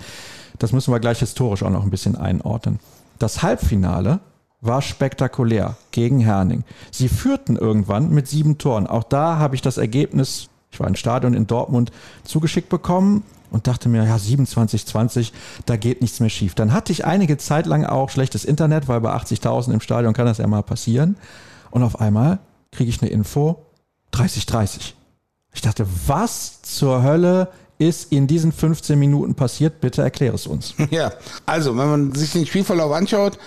[0.58, 2.78] Das müssen wir gleich historisch auch noch ein bisschen einordnen.
[3.18, 4.20] Das Halbfinale
[4.60, 6.64] war spektakulär gegen Herning.
[6.90, 8.86] Sie führten irgendwann mit sieben Toren.
[8.86, 11.90] Auch da habe ich das Ergebnis, ich war im Stadion in Dortmund,
[12.24, 15.32] zugeschickt bekommen und dachte mir, ja, 27, 20,
[15.66, 16.54] da geht nichts mehr schief.
[16.54, 20.26] Dann hatte ich einige Zeit lang auch schlechtes Internet, weil bei 80.000 im Stadion kann
[20.26, 21.16] das ja mal passieren.
[21.70, 22.38] Und auf einmal
[22.70, 23.64] kriege ich eine Info,
[24.12, 24.94] 30, 30.
[25.52, 29.80] Ich dachte, was zur Hölle ist in diesen 15 Minuten passiert?
[29.80, 30.74] Bitte erkläre es uns.
[30.90, 31.12] Ja,
[31.46, 33.38] also wenn man sich den Spielverlauf anschaut,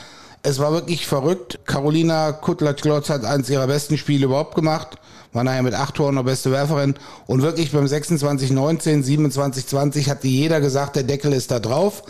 [0.41, 1.59] es war wirklich verrückt.
[1.65, 4.97] Carolina Kutlatsch-Glotz hat eins ihrer besten Spiele überhaupt gemacht.
[5.31, 6.95] War nachher mit acht Toren noch beste Werferin.
[7.27, 12.03] Und wirklich beim 26-19, 27-20 hatte jeder gesagt, der Deckel ist da drauf.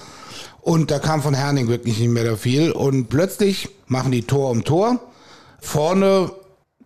[0.61, 2.71] Und da kam von Herning wirklich nicht mehr da viel.
[2.71, 4.99] Und plötzlich machen die Tor um Tor.
[5.59, 6.31] Vorne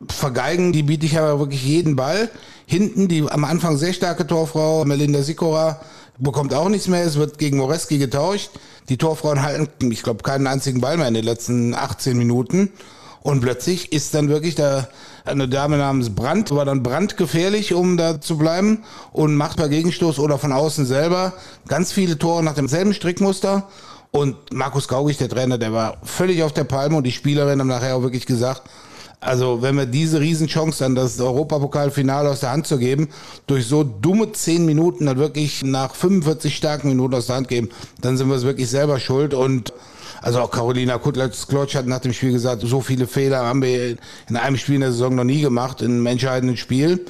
[0.09, 2.29] vergeigen die Bietigheimer wirklich jeden Ball.
[2.69, 5.79] Hinten die am Anfang sehr starke Torfrau Melinda Sikora
[6.17, 7.05] bekommt auch nichts mehr.
[7.05, 8.49] Es wird gegen Moreski getauscht.
[8.89, 12.73] Die Torfrauen halten, ich glaube, keinen einzigen Ball mehr in den letzten 18 Minuten.
[13.21, 14.89] Und plötzlich ist dann wirklich da
[15.23, 20.19] eine Dame namens Brandt, war dann brandgefährlich, um da zu bleiben und macht per Gegenstoß
[20.19, 21.33] oder von außen selber
[21.69, 23.69] ganz viele Tore nach demselben Strickmuster.
[24.11, 27.67] Und Markus Gaugig, der Trainer, der war völlig auf der Palme und die Spielerinnen haben
[27.67, 28.63] nachher auch wirklich gesagt,
[29.27, 33.09] also wenn wir diese Riesenchance dann das Europapokalfinale aus der Hand zu geben,
[33.45, 37.69] durch so dumme 10 Minuten dann wirklich nach 45 starken Minuten aus der Hand geben,
[37.99, 39.73] dann sind wir es wirklich selber schuld und
[40.21, 43.97] also auch Carolina Kutlatsch-Klotsch hat nach dem Spiel gesagt, so viele Fehler haben wir
[44.29, 47.05] in einem Spiel in der Saison noch nie gemacht, in einem entscheidenden Spiel.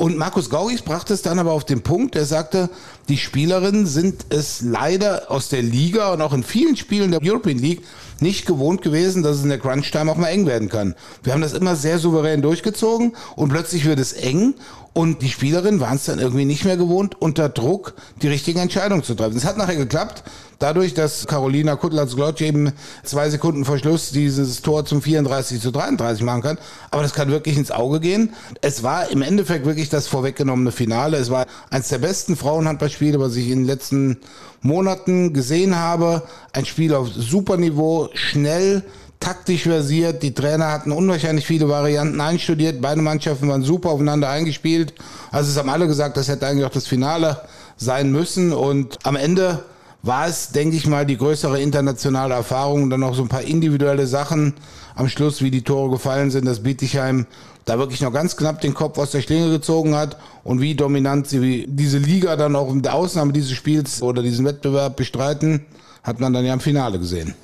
[0.00, 2.70] Und Markus Gaugis brachte es dann aber auf den Punkt, er sagte,
[3.10, 7.58] die Spielerinnen sind es leider aus der Liga und auch in vielen Spielen der European
[7.58, 7.82] League
[8.18, 10.94] nicht gewohnt gewesen, dass es in der Crunch-Time auch mal eng werden kann.
[11.22, 14.54] Wir haben das immer sehr souverän durchgezogen und plötzlich wird es eng
[14.92, 19.04] und die Spielerinnen waren es dann irgendwie nicht mehr gewohnt, unter Druck die richtigen Entscheidungen
[19.04, 19.36] zu treffen.
[19.36, 20.24] Es hat nachher geklappt,
[20.58, 22.72] dadurch, dass Carolina Kutlatz-Glotsch eben
[23.04, 26.58] zwei Sekunden vor Schluss dieses Tor zum 34 zu 33 machen kann.
[26.90, 28.34] Aber das kann wirklich ins Auge gehen.
[28.60, 31.18] Es war im Endeffekt wirklich das vorweggenommene Finale.
[31.18, 34.18] Es war eines der besten Frauenhandballspiele, was ich in den letzten
[34.60, 36.22] Monaten gesehen habe.
[36.52, 38.84] Ein Spiel auf super Niveau, schnell,
[39.20, 40.22] taktisch versiert.
[40.22, 42.80] Die Trainer hatten unwahrscheinlich viele Varianten einstudiert.
[42.80, 44.94] Beide Mannschaften waren super aufeinander eingespielt.
[45.30, 47.42] Also es haben alle gesagt, das hätte eigentlich auch das Finale
[47.76, 48.52] sein müssen.
[48.52, 49.62] Und am Ende
[50.02, 53.42] war es, denke ich mal, die größere internationale Erfahrung und dann noch so ein paar
[53.42, 54.54] individuelle Sachen
[54.94, 57.26] am Schluss, wie die Tore gefallen sind, dass Bietigheim
[57.66, 61.28] da wirklich noch ganz knapp den Kopf aus der Schlinge gezogen hat und wie dominant
[61.28, 65.66] sie diese Liga dann auch in der Ausnahme dieses Spiels oder diesen Wettbewerb bestreiten,
[66.02, 67.34] hat man dann ja im Finale gesehen.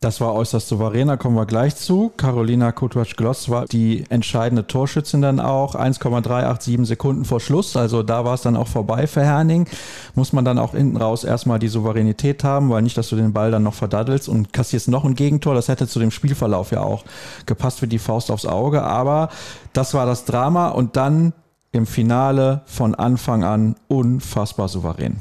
[0.00, 2.12] Das war äußerst souverän, da kommen wir gleich zu.
[2.16, 8.34] Carolina Kutwatsch-Gloss war die entscheidende Torschützin dann auch, 1,387 Sekunden vor Schluss, also da war
[8.34, 9.66] es dann auch vorbei für Herning.
[10.14, 13.32] Muss man dann auch hinten raus erstmal die Souveränität haben, weil nicht, dass du den
[13.32, 16.80] Ball dann noch verdaddelst und kassierst noch ein Gegentor, das hätte zu dem Spielverlauf ja
[16.80, 17.02] auch
[17.46, 19.30] gepasst wie die Faust aufs Auge, aber
[19.72, 21.32] das war das Drama und dann
[21.72, 25.16] im Finale von Anfang an unfassbar souverän.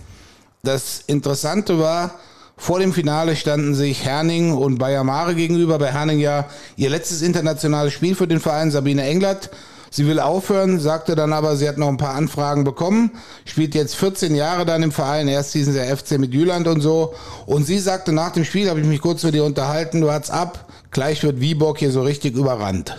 [0.61, 2.11] Das Interessante war,
[2.57, 5.77] vor dem Finale standen sich Herning und Bayer Mare gegenüber.
[5.77, 9.51] Bei Herning ja ihr letztes internationales Spiel für den Verein, Sabine Englert.
[9.89, 13.11] Sie will aufhören, sagte dann aber, sie hat noch ein paar Anfragen bekommen,
[13.45, 17.13] spielt jetzt 14 Jahre dann im Verein, erst hießen sie FC mit Jüland und so.
[17.45, 20.29] Und sie sagte nach dem Spiel, habe ich mich kurz mit ihr unterhalten, du hat's
[20.29, 22.97] ab, gleich wird Viborg hier so richtig überrannt.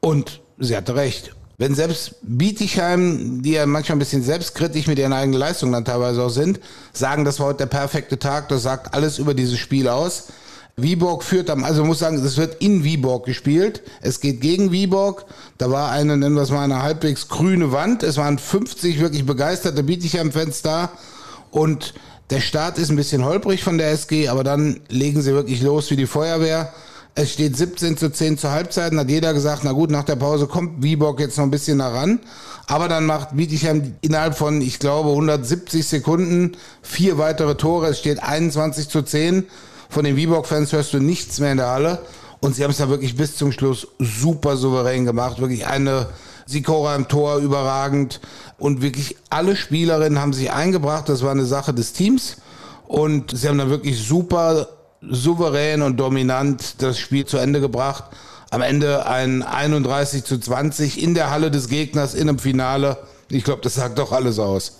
[0.00, 1.32] Und sie hatte recht.
[1.60, 6.22] Wenn selbst Bietigheim, die ja manchmal ein bisschen selbstkritisch mit ihren eigenen Leistungen dann teilweise
[6.22, 6.58] auch sind,
[6.94, 10.28] sagen, das war heute der perfekte Tag, das sagt alles über dieses Spiel aus.
[10.76, 13.82] Viborg führt am, also muss sagen, es wird in Viborg gespielt.
[14.00, 15.26] Es geht gegen Viborg.
[15.58, 18.02] Da war eine, nennen wir es mal, eine halbwegs grüne Wand.
[18.04, 20.92] Es waren 50 wirklich begeisterte Bietigheim-Fans da.
[21.50, 21.92] Und
[22.30, 25.90] der Start ist ein bisschen holprig von der SG, aber dann legen sie wirklich los
[25.90, 26.72] wie die Feuerwehr.
[27.14, 28.92] Es steht 17 zu 10 zur Halbzeit.
[28.92, 31.78] Dann hat jeder gesagt, na gut, nach der Pause kommt Viborg jetzt noch ein bisschen
[31.78, 32.20] nah ran.
[32.66, 37.88] Aber dann macht Bietigheim innerhalb von, ich glaube, 170 Sekunden vier weitere Tore.
[37.88, 39.46] Es steht 21 zu 10.
[39.88, 41.98] Von den Viborg-Fans hörst du nichts mehr in der Halle.
[42.40, 45.40] Und sie haben es da wirklich bis zum Schluss super souverän gemacht.
[45.40, 46.06] Wirklich eine
[46.46, 48.20] Sikora im Tor überragend.
[48.58, 51.08] Und wirklich alle Spielerinnen haben sich eingebracht.
[51.08, 52.36] Das war eine Sache des Teams.
[52.86, 54.68] Und sie haben dann wirklich super
[55.02, 58.04] souverän und dominant das Spiel zu Ende gebracht.
[58.50, 62.96] Am Ende ein 31 zu 20 in der Halle des Gegners in einem Finale.
[63.28, 64.78] Ich glaube, das sagt doch alles aus.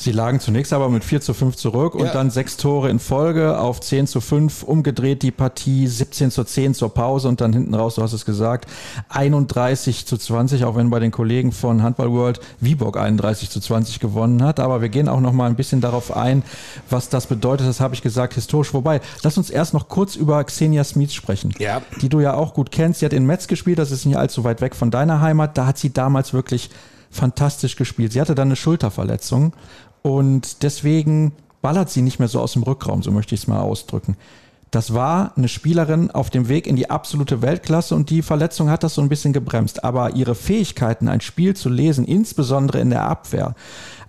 [0.00, 2.12] Sie lagen zunächst aber mit 4 zu 5 zurück und ja.
[2.12, 6.74] dann sechs Tore in Folge auf 10 zu 5 umgedreht die Partie, 17 zu 10
[6.74, 8.70] zur Pause und dann hinten raus, du hast es gesagt,
[9.08, 13.98] 31 zu 20, auch wenn bei den Kollegen von Handball World Viborg 31 zu 20
[13.98, 14.60] gewonnen hat.
[14.60, 16.44] Aber wir gehen auch noch mal ein bisschen darauf ein,
[16.88, 17.66] was das bedeutet.
[17.66, 18.72] Das habe ich gesagt, historisch.
[18.74, 21.82] Wobei, lass uns erst noch kurz über Xenia Smith sprechen, ja.
[22.00, 23.00] die du ja auch gut kennst.
[23.00, 25.58] Sie hat in Metz gespielt, das ist nicht allzu weit weg von deiner Heimat.
[25.58, 26.70] Da hat sie damals wirklich
[27.10, 28.12] fantastisch gespielt.
[28.12, 29.52] Sie hatte dann eine Schulterverletzung
[30.02, 31.32] und deswegen
[31.62, 34.16] ballert sie nicht mehr so aus dem Rückraum, so möchte ich es mal ausdrücken.
[34.70, 38.82] Das war eine Spielerin auf dem Weg in die absolute Weltklasse und die Verletzung hat
[38.82, 39.82] das so ein bisschen gebremst.
[39.82, 43.54] Aber ihre Fähigkeiten, ein Spiel zu lesen, insbesondere in der Abwehr,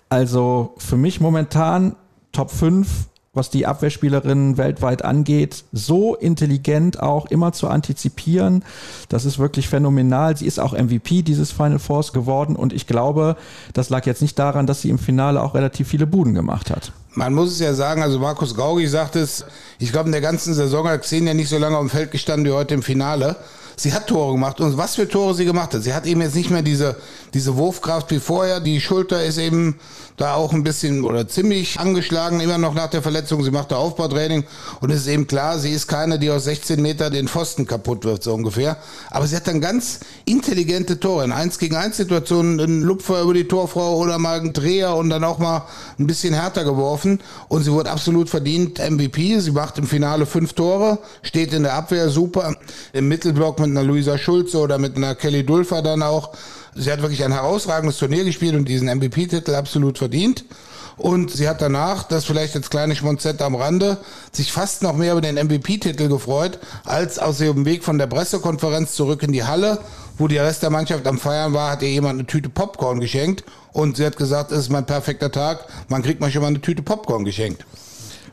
[0.09, 1.95] also für mich momentan
[2.31, 8.63] Top 5 was die Abwehrspielerinnen weltweit angeht, so intelligent auch immer zu antizipieren.
[9.07, 10.35] Das ist wirklich phänomenal.
[10.35, 13.35] Sie ist auch MVP dieses Final Force geworden und ich glaube,
[13.73, 16.91] das lag jetzt nicht daran, dass sie im Finale auch relativ viele Buden gemacht hat.
[17.13, 19.45] Man muss es ja sagen, also Markus Gaugi sagt es,
[19.77, 22.45] ich glaube in der ganzen Saison hat Xenia nicht so lange auf dem Feld gestanden
[22.45, 23.35] wie heute im Finale.
[23.79, 25.83] Sie hat Tore gemacht und was für Tore sie gemacht hat.
[25.83, 26.97] Sie hat eben jetzt nicht mehr diese,
[27.33, 28.59] diese Wurfkraft wie vorher.
[28.59, 29.79] Die Schulter ist eben
[30.19, 33.41] da auch ein bisschen oder ziemlich angeschlagen, immer noch nach der Verletzung.
[33.43, 34.43] Sie macht da Aufbautraining
[34.81, 38.03] und es ist eben klar, sie ist keine, die aus 16 Metern den Pfosten kaputt
[38.03, 38.77] wirft, so ungefähr.
[39.09, 41.23] Aber sie hat dann ganz intelligente Tore.
[41.23, 45.09] In 1 gegen 1 Situationen, ein Lupfer über die Torfrau oder mal ein Dreher und
[45.09, 45.63] dann auch mal
[45.97, 47.21] ein bisschen härter geworfen.
[47.47, 49.39] Und sie wurde absolut verdient MVP.
[49.39, 52.55] Sie macht im Finale fünf Tore, steht in der Abwehr super.
[52.91, 56.33] Im Mittelblock mit einer Luisa Schulze oder mit einer Kelly Dulfer dann auch
[56.75, 60.45] Sie hat wirklich ein herausragendes Turnier gespielt und diesen MVP-Titel absolut verdient.
[60.99, 63.97] Und sie hat danach, das vielleicht als kleine Schmonzette am Rande,
[64.33, 68.93] sich fast noch mehr über den MVP-Titel gefreut, als aus ihrem Weg von der Pressekonferenz
[68.93, 69.79] zurück in die Halle,
[70.17, 73.45] wo der Rest der Mannschaft am Feiern war, hat ihr jemand eine Tüte Popcorn geschenkt.
[73.71, 76.59] Und sie hat gesagt, es ist mein perfekter Tag, man kriegt mal schon mal eine
[76.59, 77.65] Tüte Popcorn geschenkt.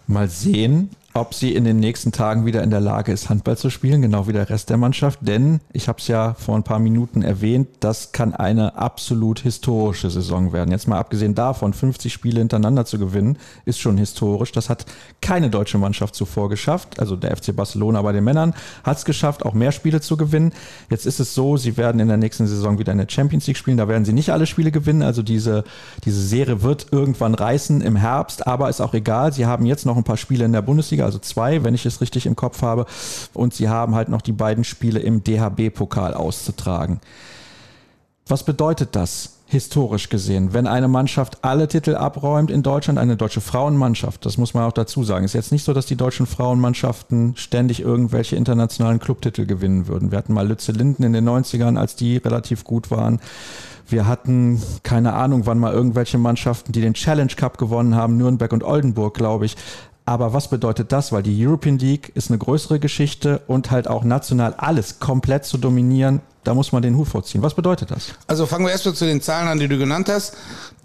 [0.08, 3.70] Mal sehen, ob sie in den nächsten Tagen wieder in der Lage ist, Handball zu
[3.70, 5.20] spielen, genau wie der Rest der Mannschaft.
[5.22, 10.10] Denn, ich habe es ja vor ein paar Minuten erwähnt, das kann eine absolut historische
[10.10, 10.70] Saison werden.
[10.70, 14.52] Jetzt mal abgesehen davon, 50 Spiele hintereinander zu gewinnen, ist schon historisch.
[14.52, 14.84] Das hat
[15.22, 17.00] keine deutsche Mannschaft zuvor geschafft.
[17.00, 20.52] Also der FC Barcelona bei den Männern hat es geschafft, auch mehr Spiele zu gewinnen.
[20.90, 23.56] Jetzt ist es so, sie werden in der nächsten Saison wieder in der Champions League
[23.56, 23.78] spielen.
[23.78, 25.02] Da werden sie nicht alle Spiele gewinnen.
[25.02, 25.64] Also diese,
[26.04, 29.32] diese Serie wird irgendwann reißen im Herbst, aber ist auch egal.
[29.32, 32.00] Sie haben jetzt noch ein paar Spiele in der Bundesliga also zwei, wenn ich es
[32.00, 32.86] richtig im Kopf habe.
[33.32, 37.00] Und sie haben halt noch die beiden Spiele im DHB-Pokal auszutragen.
[38.26, 39.36] Was bedeutet das?
[39.48, 44.54] historisch gesehen, wenn eine Mannschaft alle Titel abräumt in Deutschland, eine deutsche Frauenmannschaft, das muss
[44.54, 48.98] man auch dazu sagen, ist jetzt nicht so, dass die deutschen Frauenmannschaften ständig irgendwelche internationalen
[48.98, 50.10] Clubtitel gewinnen würden.
[50.10, 53.20] Wir hatten mal Lütze Linden in den 90ern, als die relativ gut waren.
[53.88, 58.52] Wir hatten keine Ahnung, wann mal irgendwelche Mannschaften, die den Challenge Cup gewonnen haben, Nürnberg
[58.52, 59.56] und Oldenburg, glaube ich.
[60.06, 61.10] Aber was bedeutet das?
[61.10, 65.58] Weil die European League ist eine größere Geschichte und halt auch national alles komplett zu
[65.58, 67.42] dominieren, da muss man den Hut vorziehen.
[67.42, 68.12] Was bedeutet das?
[68.28, 70.36] Also fangen wir erstmal zu den Zahlen an, die du genannt hast.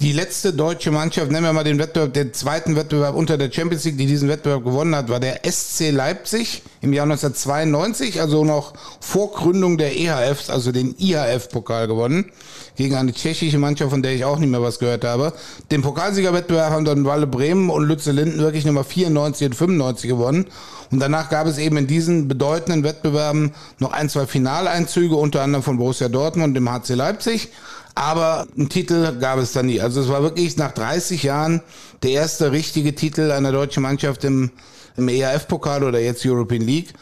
[0.01, 3.83] Die letzte deutsche Mannschaft, nennen wir mal den Wettbewerb, den zweiten Wettbewerb unter der Champions
[3.83, 8.73] League, die diesen Wettbewerb gewonnen hat, war der SC Leipzig im Jahr 1992, also noch
[8.99, 12.31] vor Gründung der EHF, also den IHF-Pokal gewonnen,
[12.75, 15.33] gegen eine tschechische Mannschaft, von der ich auch nicht mehr was gehört habe.
[15.69, 20.47] Den Pokalsiegerwettbewerb haben dann Walle Bremen und Lütze Linden wirklich Nummer 94 und 95 gewonnen.
[20.89, 25.61] Und danach gab es eben in diesen bedeutenden Wettbewerben noch ein, zwei Finaleinzüge, unter anderem
[25.61, 27.49] von Borussia Dortmund und dem HC Leipzig.
[27.95, 29.81] Aber einen Titel gab es da nie.
[29.81, 31.61] Also es war wirklich nach 30 Jahren
[32.03, 34.51] der erste richtige Titel einer deutschen Mannschaft im,
[34.97, 36.93] im ERF-Pokal oder jetzt European League.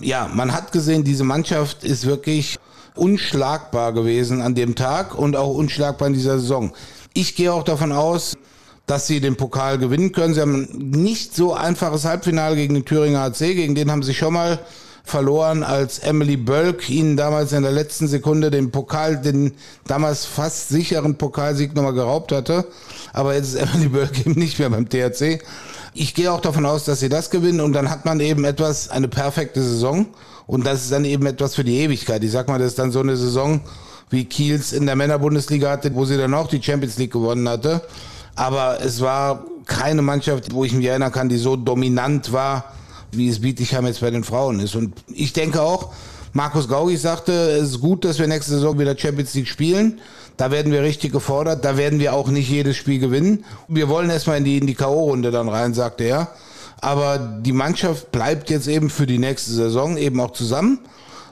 [0.00, 2.58] Ja, man hat gesehen, diese Mannschaft ist wirklich
[2.94, 6.72] unschlagbar gewesen an dem Tag und auch unschlagbar in dieser Saison.
[7.14, 8.36] Ich gehe auch davon aus,
[8.86, 10.34] dass sie den Pokal gewinnen können.
[10.34, 14.32] Sie haben nicht so einfaches Halbfinale gegen den Thüringer AC, gegen den haben sie schon
[14.32, 14.58] mal
[15.08, 19.54] verloren, als Emily Bölk ihnen damals in der letzten Sekunde den Pokal, den
[19.86, 22.66] damals fast sicheren Pokalsieg nochmal geraubt hatte.
[23.12, 25.40] Aber jetzt ist Emily Bölk eben nicht mehr beim THC.
[25.94, 28.88] Ich gehe auch davon aus, dass sie das gewinnen und dann hat man eben etwas,
[28.88, 30.06] eine perfekte Saison
[30.46, 32.22] und das ist dann eben etwas für die Ewigkeit.
[32.22, 33.60] Ich sag mal, das ist dann so eine Saison,
[34.10, 37.82] wie Kiels in der Männerbundesliga hatte, wo sie dann auch die Champions League gewonnen hatte.
[38.34, 42.72] Aber es war keine Mannschaft, wo ich mich erinnern kann, die so dominant war,
[43.12, 44.74] wie es Bietigheim jetzt bei den Frauen ist.
[44.74, 45.92] Und ich denke auch,
[46.32, 50.00] Markus Gaugi sagte, es ist gut, dass wir nächste Saison wieder Champions League spielen.
[50.36, 51.64] Da werden wir richtig gefordert.
[51.64, 53.44] Da werden wir auch nicht jedes Spiel gewinnen.
[53.66, 56.28] Wir wollen erstmal in die, in die K.O.-Runde dann rein, sagte er.
[56.80, 60.78] Aber die Mannschaft bleibt jetzt eben für die nächste Saison eben auch zusammen.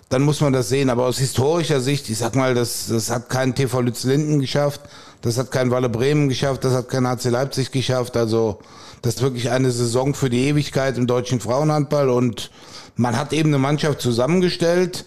[0.09, 0.91] Dann muss man das sehen.
[0.91, 4.81] Aber aus historischer Sicht, ich sag mal, das, das hat kein TV Lütz Linden geschafft.
[5.23, 6.65] Das hat kein Walle Bremen geschafft.
[6.65, 8.17] Das hat kein HC Leipzig geschafft.
[8.17, 8.59] Also,
[9.03, 12.51] das ist wirklich eine Saison für die Ewigkeit im deutschen Frauenhandball und
[12.97, 15.05] man hat eben eine Mannschaft zusammengestellt,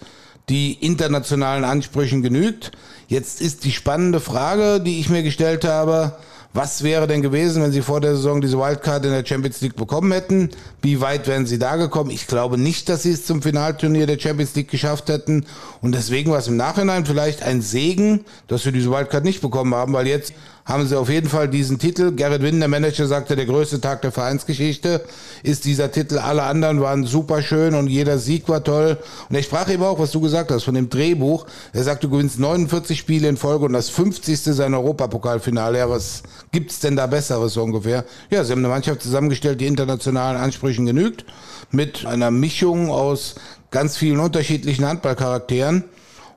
[0.48, 2.72] die internationalen Ansprüchen genügt.
[3.08, 6.16] Jetzt ist die spannende Frage, die ich mir gestellt habe,
[6.52, 9.76] was wäre denn gewesen, wenn sie vor der Saison diese Wildcard in der Champions League
[9.76, 10.50] bekommen hätten?
[10.82, 12.10] Wie weit wären sie da gekommen?
[12.10, 15.46] Ich glaube nicht, dass sie es zum Finalturnier der Champions League geschafft hätten.
[15.80, 19.74] Und deswegen war es im Nachhinein vielleicht ein Segen, dass sie diese Wildcard nicht bekommen
[19.76, 20.32] haben, weil jetzt
[20.70, 22.12] haben sie auf jeden Fall diesen Titel.
[22.12, 25.04] Gerrit Winn, der Manager, sagte, der größte Tag der Vereinsgeschichte
[25.42, 26.18] ist dieser Titel.
[26.18, 28.96] Alle anderen waren super schön und jeder Sieg war toll.
[29.28, 31.46] Und er sprach eben auch, was du gesagt hast, von dem Drehbuch.
[31.72, 34.38] Er sagt, du gewinnst 49 Spiele in Folge und das 50.
[34.38, 35.78] sein Europapokalfinale.
[35.78, 38.04] Ja, was gibt's denn da Besseres ungefähr?
[38.30, 41.24] Ja, sie haben eine Mannschaft zusammengestellt, die internationalen Ansprüchen genügt,
[41.72, 43.34] mit einer Mischung aus
[43.72, 45.82] ganz vielen unterschiedlichen Handballcharakteren.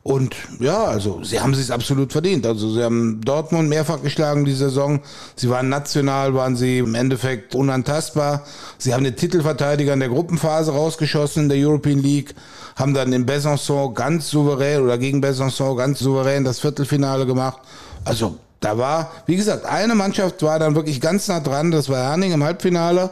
[0.04, 2.46] Und ja, also sie haben es absolut verdient.
[2.46, 5.00] Also sie haben Dortmund mehrfach geschlagen die Saison.
[5.38, 8.44] Sie waren national, waren sie im Endeffekt unantastbar.
[8.78, 12.36] Sie haben den Titelverteidiger in der Gruppenphase rausgeschossen in der European League,
[12.76, 17.60] haben dann in Besançon ganz souverän oder gegen Besançon ganz souverän das Viertelfinale gemacht.
[18.04, 21.72] Also da war, wie gesagt, eine Mannschaft war dann wirklich ganz nah dran.
[21.72, 23.10] Das war Herning im Halbfinale.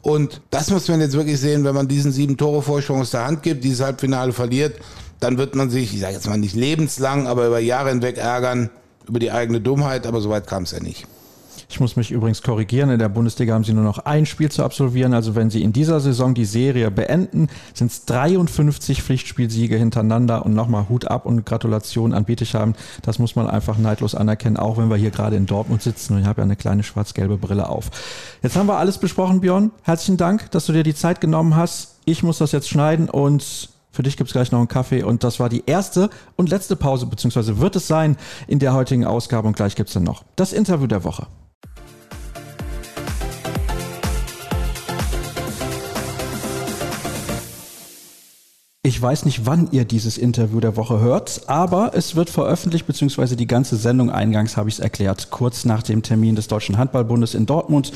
[0.00, 3.26] Und das muss man jetzt wirklich sehen, wenn man diesen sieben Tore Vorsprung aus der
[3.26, 4.76] Hand gibt, dieses Halbfinale verliert
[5.20, 8.70] dann wird man sich, ich sage jetzt mal nicht lebenslang, aber über Jahre hinweg ärgern
[9.06, 11.06] über die eigene Dummheit, aber soweit kam es ja nicht.
[11.68, 12.90] Ich muss mich übrigens korrigieren.
[12.90, 15.14] In der Bundesliga haben sie nur noch ein Spiel zu absolvieren.
[15.14, 20.54] Also wenn sie in dieser Saison die Serie beenden, sind es 53 Pflichtspielsiege hintereinander und
[20.54, 22.74] nochmal Hut ab und Gratulation an Bietigheim.
[23.02, 26.22] Das muss man einfach neidlos anerkennen, auch wenn wir hier gerade in Dortmund sitzen und
[26.22, 27.90] ich habe ja eine kleine schwarz-gelbe Brille auf.
[28.42, 29.70] Jetzt haben wir alles besprochen, Björn.
[29.82, 31.98] Herzlichen Dank, dass du dir die Zeit genommen hast.
[32.04, 35.40] Ich muss das jetzt schneiden und für dich gibt's gleich noch einen Kaffee und das
[35.40, 39.56] war die erste und letzte Pause, beziehungsweise wird es sein in der heutigen Ausgabe und
[39.56, 41.26] gleich gibt's dann noch das Interview der Woche.
[48.90, 53.36] Ich weiß nicht, wann ihr dieses Interview der Woche hört, aber es wird veröffentlicht, beziehungsweise
[53.36, 57.34] die ganze Sendung eingangs habe ich es erklärt, kurz nach dem Termin des Deutschen Handballbundes
[57.34, 57.92] in Dortmund.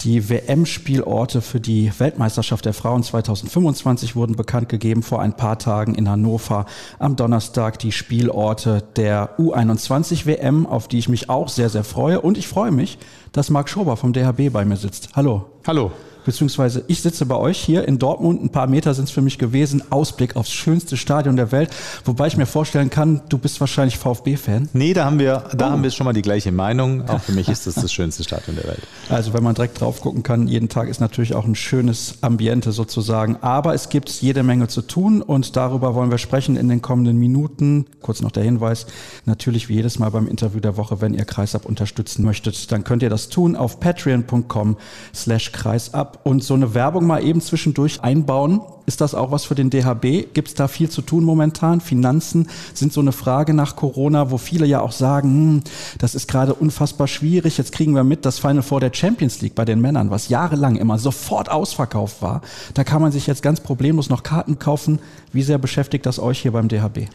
[0.00, 5.94] Die WM-Spielorte für die Weltmeisterschaft der Frauen 2025 wurden bekannt gegeben vor ein paar Tagen
[5.94, 6.64] in Hannover.
[6.98, 12.22] Am Donnerstag die Spielorte der U21 WM, auf die ich mich auch sehr, sehr freue.
[12.22, 12.96] Und ich freue mich,
[13.32, 15.10] dass Marc Schober vom DHB bei mir sitzt.
[15.14, 15.44] Hallo.
[15.66, 15.92] Hallo
[16.28, 19.38] beziehungsweise ich sitze bei euch hier in Dortmund, ein paar Meter sind es für mich
[19.38, 21.70] gewesen, Ausblick aufs schönste Stadion der Welt,
[22.04, 24.68] wobei ich mir vorstellen kann, du bist wahrscheinlich VfB-Fan.
[24.74, 25.70] Nee, da haben wir, da oh.
[25.70, 27.08] haben wir schon mal die gleiche Meinung.
[27.08, 28.82] Auch für mich ist das das schönste Stadion der Welt.
[29.08, 32.72] Also wenn man direkt drauf gucken kann, jeden Tag ist natürlich auch ein schönes Ambiente
[32.72, 36.82] sozusagen, aber es gibt jede Menge zu tun und darüber wollen wir sprechen in den
[36.82, 37.86] kommenden Minuten.
[38.02, 38.86] Kurz noch der Hinweis,
[39.24, 43.02] natürlich wie jedes Mal beim Interview der Woche, wenn ihr Kreisab unterstützen möchtet, dann könnt
[43.02, 44.76] ihr das tun auf patreon.com
[45.14, 48.60] slash kreisab und so eine Werbung mal eben zwischendurch einbauen.
[48.86, 50.32] Ist das auch was für den DHB?
[50.34, 51.80] Gibt es da viel zu tun momentan?
[51.80, 55.62] Finanzen sind so eine Frage nach Corona, wo viele ja auch sagen, hm,
[55.98, 57.58] das ist gerade unfassbar schwierig.
[57.58, 60.76] Jetzt kriegen wir mit, das Final Four der Champions League bei den Männern, was jahrelang
[60.76, 62.42] immer sofort ausverkauft war.
[62.74, 65.00] Da kann man sich jetzt ganz problemlos noch Karten kaufen.
[65.32, 66.98] Wie sehr beschäftigt das euch hier beim DHB?
[66.98, 67.08] Ja,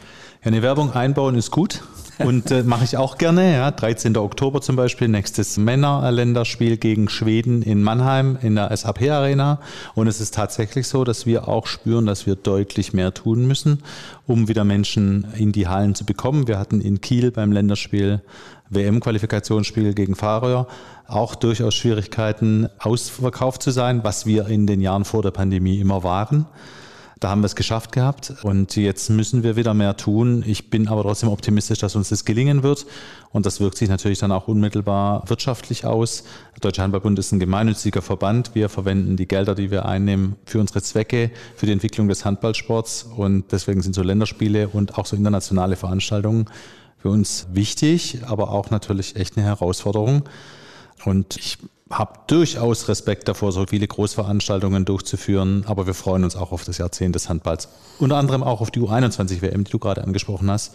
[0.43, 1.81] eine Werbung einbauen ist gut
[2.19, 3.53] und äh, mache ich auch gerne.
[3.53, 3.71] Ja.
[3.71, 4.17] 13.
[4.17, 9.59] Oktober zum Beispiel, nächstes Männerländerspiel gegen Schweden in Mannheim in der SAP Arena.
[9.95, 13.83] Und es ist tatsächlich so, dass wir auch spüren, dass wir deutlich mehr tun müssen,
[14.27, 16.47] um wieder Menschen in die Hallen zu bekommen.
[16.47, 18.21] Wir hatten in Kiel beim Länderspiel
[18.69, 20.67] WM-Qualifikationsspiel gegen Färöer
[21.07, 26.03] auch durchaus Schwierigkeiten, ausverkauft zu sein, was wir in den Jahren vor der Pandemie immer
[26.03, 26.47] waren.
[27.23, 30.43] Da haben wir es geschafft gehabt und jetzt müssen wir wieder mehr tun.
[30.45, 32.85] Ich bin aber trotzdem optimistisch, dass uns das gelingen wird
[33.31, 36.25] und das wirkt sich natürlich dann auch unmittelbar wirtschaftlich aus.
[36.55, 38.55] Der Deutsche Handballbund ist ein gemeinnütziger Verband.
[38.55, 43.03] Wir verwenden die Gelder, die wir einnehmen, für unsere Zwecke, für die Entwicklung des Handballsports
[43.03, 46.47] und deswegen sind so Länderspiele und auch so internationale Veranstaltungen
[46.97, 50.23] für uns wichtig, aber auch natürlich echt eine Herausforderung.
[51.05, 51.57] Und ich
[51.89, 56.77] habe durchaus Respekt davor, so viele Großveranstaltungen durchzuführen, aber wir freuen uns auch auf das
[56.77, 57.69] Jahrzehnt des Handballs.
[57.99, 60.73] Unter anderem auch auf die U21-WM, die du gerade angesprochen hast.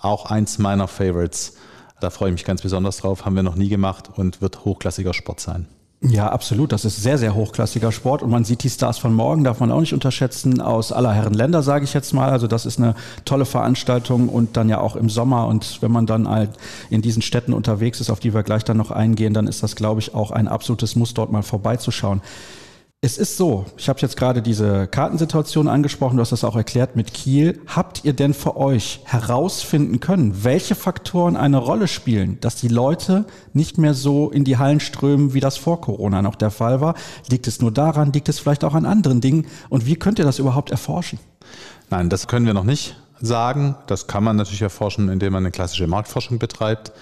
[0.00, 1.56] Auch eins meiner Favorites.
[2.00, 3.24] Da freue ich mich ganz besonders drauf.
[3.24, 5.66] Haben wir noch nie gemacht und wird hochklassiger Sport sein.
[6.06, 6.70] Ja, absolut.
[6.72, 9.72] Das ist sehr, sehr hochklassiger Sport und man sieht die Stars von morgen, darf man
[9.72, 12.28] auch nicht unterschätzen, aus aller Herren Länder, sage ich jetzt mal.
[12.28, 12.94] Also das ist eine
[13.24, 16.50] tolle Veranstaltung und dann ja auch im Sommer und wenn man dann halt
[16.90, 19.76] in diesen Städten unterwegs ist, auf die wir gleich dann noch eingehen, dann ist das,
[19.76, 22.20] glaube ich, auch ein absolutes Muss, dort mal vorbeizuschauen.
[23.04, 26.96] Es ist so, ich habe jetzt gerade diese Kartensituation angesprochen, du hast das auch erklärt
[26.96, 27.60] mit Kiel.
[27.66, 33.26] Habt ihr denn für euch herausfinden können, welche Faktoren eine Rolle spielen, dass die Leute
[33.52, 36.94] nicht mehr so in die Hallen strömen, wie das vor Corona noch der Fall war?
[37.28, 39.48] Liegt es nur daran, liegt es vielleicht auch an anderen Dingen?
[39.68, 41.18] Und wie könnt ihr das überhaupt erforschen?
[41.90, 43.76] Nein, das können wir noch nicht sagen.
[43.86, 46.92] Das kann man natürlich erforschen, indem man eine klassische Marktforschung betreibt.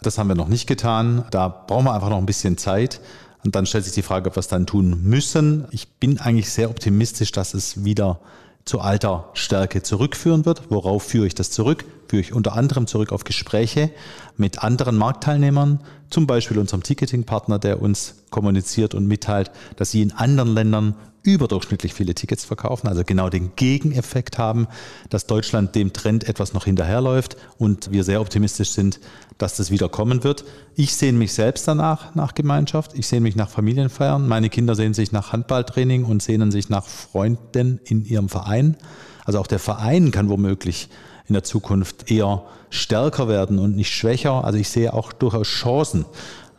[0.00, 1.26] Das haben wir noch nicht getan.
[1.30, 3.02] Da brauchen wir einfach noch ein bisschen Zeit.
[3.44, 5.66] Und dann stellt sich die Frage, ob wir es dann tun müssen.
[5.70, 8.20] Ich bin eigentlich sehr optimistisch, dass es wieder
[8.64, 10.70] zu alter Stärke zurückführen wird.
[10.70, 11.84] Worauf führe ich das zurück?
[12.08, 13.90] Führe ich unter anderem zurück auf Gespräche
[14.36, 15.80] mit anderen Marktteilnehmern,
[16.10, 21.94] zum Beispiel unserem Ticketing-Partner, der uns kommuniziert und mitteilt, dass sie in anderen Ländern überdurchschnittlich
[21.94, 24.66] viele Tickets verkaufen, also genau den Gegeneffekt haben,
[25.08, 29.00] dass Deutschland dem Trend etwas noch hinterherläuft und wir sehr optimistisch sind,
[29.38, 30.44] dass das wieder kommen wird.
[30.74, 32.92] Ich sehe mich selbst danach, nach Gemeinschaft.
[32.94, 34.26] Ich sehe mich nach Familienfeiern.
[34.26, 38.76] Meine Kinder sehen sich nach Handballtraining und sehnen sich nach Freunden in ihrem Verein.
[39.24, 40.88] Also auch der Verein kann womöglich
[41.28, 44.44] in der Zukunft eher stärker werden und nicht schwächer.
[44.44, 46.04] Also ich sehe auch durchaus Chancen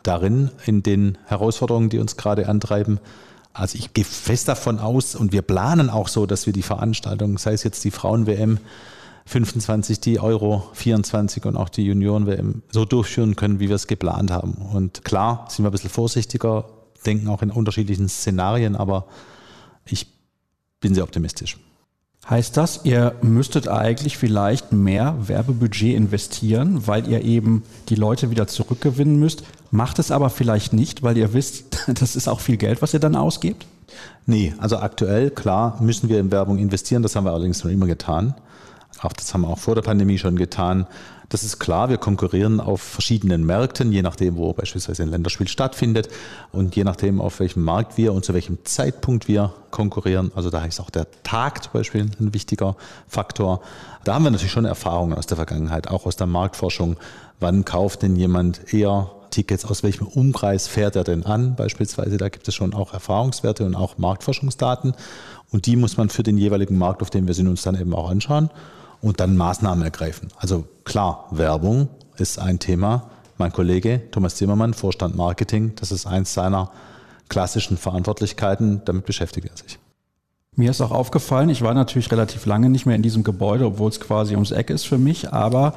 [0.02, 3.00] darin, in den Herausforderungen, die uns gerade antreiben,
[3.54, 7.38] also ich gehe fest davon aus und wir planen auch so, dass wir die Veranstaltung,
[7.38, 8.58] sei es jetzt die Frauen-WM
[9.26, 14.30] 25, die Euro 24 und auch die Junioren-WM so durchführen können, wie wir es geplant
[14.30, 14.54] haben.
[14.72, 16.66] Und klar sind wir ein bisschen vorsichtiger,
[17.06, 19.06] denken auch in unterschiedlichen Szenarien, aber
[19.86, 20.08] ich
[20.80, 21.56] bin sehr optimistisch.
[22.28, 28.46] Heißt das, ihr müsstet eigentlich vielleicht mehr Werbebudget investieren, weil ihr eben die Leute wieder
[28.46, 29.44] zurückgewinnen müsst?
[29.74, 33.00] Macht es aber vielleicht nicht, weil ihr wisst, das ist auch viel Geld, was ihr
[33.00, 33.66] dann ausgebt?
[34.24, 37.02] Nee, also aktuell, klar, müssen wir in Werbung investieren.
[37.02, 38.34] Das haben wir allerdings schon immer getan.
[39.02, 40.86] Auch das haben wir auch vor der Pandemie schon getan.
[41.28, 46.08] Das ist klar, wir konkurrieren auf verschiedenen Märkten, je nachdem, wo beispielsweise ein Länderspiel stattfindet
[46.52, 50.30] und je nachdem, auf welchem Markt wir und zu welchem Zeitpunkt wir konkurrieren.
[50.36, 52.76] Also da ist auch der Tag zum Beispiel ein wichtiger
[53.08, 53.60] Faktor.
[54.04, 56.96] Da haben wir natürlich schon Erfahrungen aus der Vergangenheit, auch aus der Marktforschung.
[57.40, 61.56] Wann kauft denn jemand eher Tickets, aus welchem Umkreis fährt er denn an?
[61.56, 64.94] Beispielsweise, da gibt es schon auch Erfahrungswerte und auch Marktforschungsdaten.
[65.50, 67.94] Und die muss man für den jeweiligen Markt, auf dem wir sind, uns dann eben
[67.94, 68.50] auch anschauen
[69.02, 70.28] und dann Maßnahmen ergreifen.
[70.36, 73.10] Also klar, Werbung ist ein Thema.
[73.36, 76.70] Mein Kollege Thomas Zimmermann, Vorstand Marketing, das ist eins seiner
[77.28, 79.78] klassischen Verantwortlichkeiten, damit beschäftigt er sich.
[80.54, 83.88] Mir ist auch aufgefallen, ich war natürlich relativ lange nicht mehr in diesem Gebäude, obwohl
[83.88, 85.74] es quasi ums Eck ist für mich, aber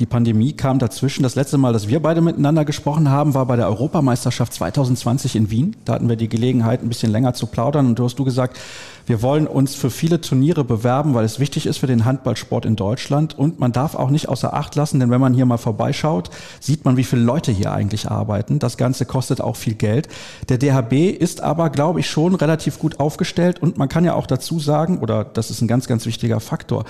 [0.00, 1.22] die Pandemie kam dazwischen.
[1.22, 5.50] Das letzte Mal, dass wir beide miteinander gesprochen haben, war bei der Europameisterschaft 2020 in
[5.50, 5.76] Wien.
[5.84, 7.86] Da hatten wir die Gelegenheit, ein bisschen länger zu plaudern.
[7.86, 8.58] Und du hast du gesagt,
[9.06, 12.74] wir wollen uns für viele Turniere bewerben, weil es wichtig ist für den Handballsport in
[12.74, 13.38] Deutschland.
[13.38, 16.84] Und man darf auch nicht außer Acht lassen, denn wenn man hier mal vorbeischaut, sieht
[16.84, 18.58] man, wie viele Leute hier eigentlich arbeiten.
[18.58, 20.08] Das Ganze kostet auch viel Geld.
[20.48, 23.62] Der DHB ist aber, glaube ich, schon relativ gut aufgestellt.
[23.62, 26.84] Und man kann ja auch dazu sagen, oder das ist ein ganz, ganz wichtiger Faktor,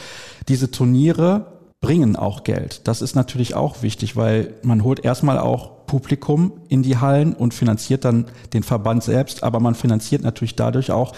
[0.49, 1.54] diese Turniere
[1.85, 2.89] bringen auch Geld.
[2.89, 7.53] Das ist natürlich auch wichtig, weil man holt erstmal auch Publikum in die Hallen und
[7.53, 8.25] finanziert dann
[8.55, 11.13] den Verband selbst, aber man finanziert natürlich dadurch auch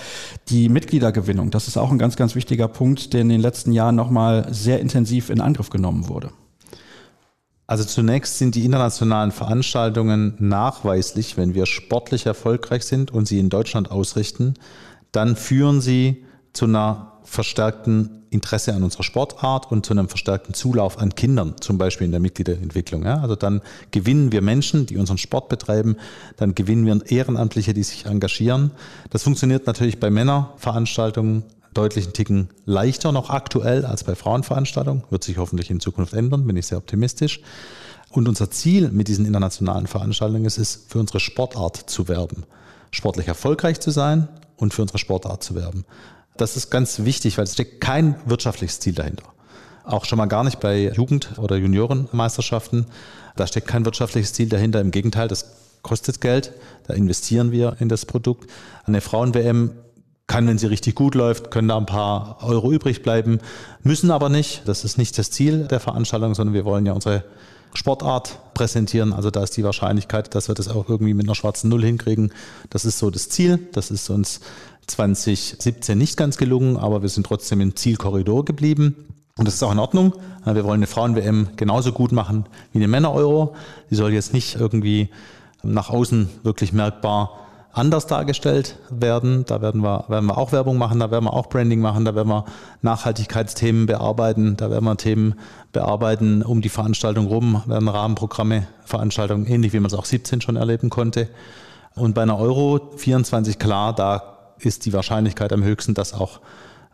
[0.49, 1.53] die Mitgliedergewinnung.
[1.53, 4.81] Das ist auch ein ganz, ganz wichtiger Punkt, der in den letzten Jahren nochmal sehr
[4.81, 6.31] intensiv in Angriff genommen wurde.
[7.69, 13.51] Also zunächst sind die internationalen Veranstaltungen nachweislich, wenn wir sportlich erfolgreich sind und sie in
[13.51, 14.55] Deutschland ausrichten,
[15.13, 20.99] dann führen sie zu einer verstärkten Interesse an unserer Sportart und zu einem verstärkten Zulauf
[20.99, 23.05] an Kindern, zum Beispiel in der Mitgliederentwicklung.
[23.05, 25.97] Ja, also dann gewinnen wir Menschen, die unseren Sport betreiben,
[26.37, 28.71] dann gewinnen wir Ehrenamtliche, die sich engagieren.
[29.11, 35.05] Das funktioniert natürlich bei Männerveranstaltungen deutlichen Ticken leichter noch aktuell als bei Frauenveranstaltungen.
[35.11, 37.41] Wird sich hoffentlich in Zukunft ändern, bin ich sehr optimistisch.
[38.11, 42.45] Und unser Ziel mit diesen internationalen Veranstaltungen ist es, für unsere Sportart zu werben.
[42.91, 45.85] Sportlich erfolgreich zu sein und für unsere Sportart zu werben.
[46.37, 49.25] Das ist ganz wichtig, weil es steckt kein wirtschaftliches Ziel dahinter.
[49.85, 52.87] Auch schon mal gar nicht bei Jugend- oder Juniorenmeisterschaften.
[53.37, 54.81] Da steckt kein wirtschaftliches Ziel dahinter.
[54.81, 55.47] Im Gegenteil, das
[55.83, 56.53] kostet Geld.
[56.87, 58.51] Da investieren wir in das Produkt.
[58.85, 59.71] Eine Frauen-WM
[60.27, 63.39] kann, wenn sie richtig gut läuft, können da ein paar Euro übrig bleiben,
[63.83, 64.63] müssen aber nicht.
[64.67, 67.23] Das ist nicht das Ziel der Veranstaltung, sondern wir wollen ja unsere
[67.75, 69.13] Sportart präsentieren.
[69.13, 72.33] Also da ist die Wahrscheinlichkeit, dass wir das auch irgendwie mit einer schwarzen Null hinkriegen.
[72.71, 73.69] Das ist so das Ziel.
[73.73, 74.41] Das ist uns
[74.87, 79.07] 2017 nicht ganz gelungen, aber wir sind trotzdem im Zielkorridor geblieben.
[79.39, 80.15] Und das ist auch in Ordnung.
[80.45, 83.55] Wir wollen eine Frauen-WM genauso gut machen wie eine Männer-Euro.
[83.91, 85.11] Die soll jetzt nicht irgendwie
[85.63, 87.41] nach außen wirklich merkbar
[87.77, 89.45] anders dargestellt werden.
[89.45, 92.15] Da werden wir, werden wir auch Werbung machen, da werden wir auch Branding machen, da
[92.15, 92.47] werden wir
[92.81, 95.35] Nachhaltigkeitsthemen bearbeiten, da werden wir Themen
[95.73, 100.57] bearbeiten um die Veranstaltung rum, werden Rahmenprogramme, Veranstaltungen, ähnlich wie man es auch 17 schon
[100.57, 101.29] erleben konnte.
[101.95, 106.41] Und bei einer Euro 24 klar, da ist die Wahrscheinlichkeit am höchsten, dass auch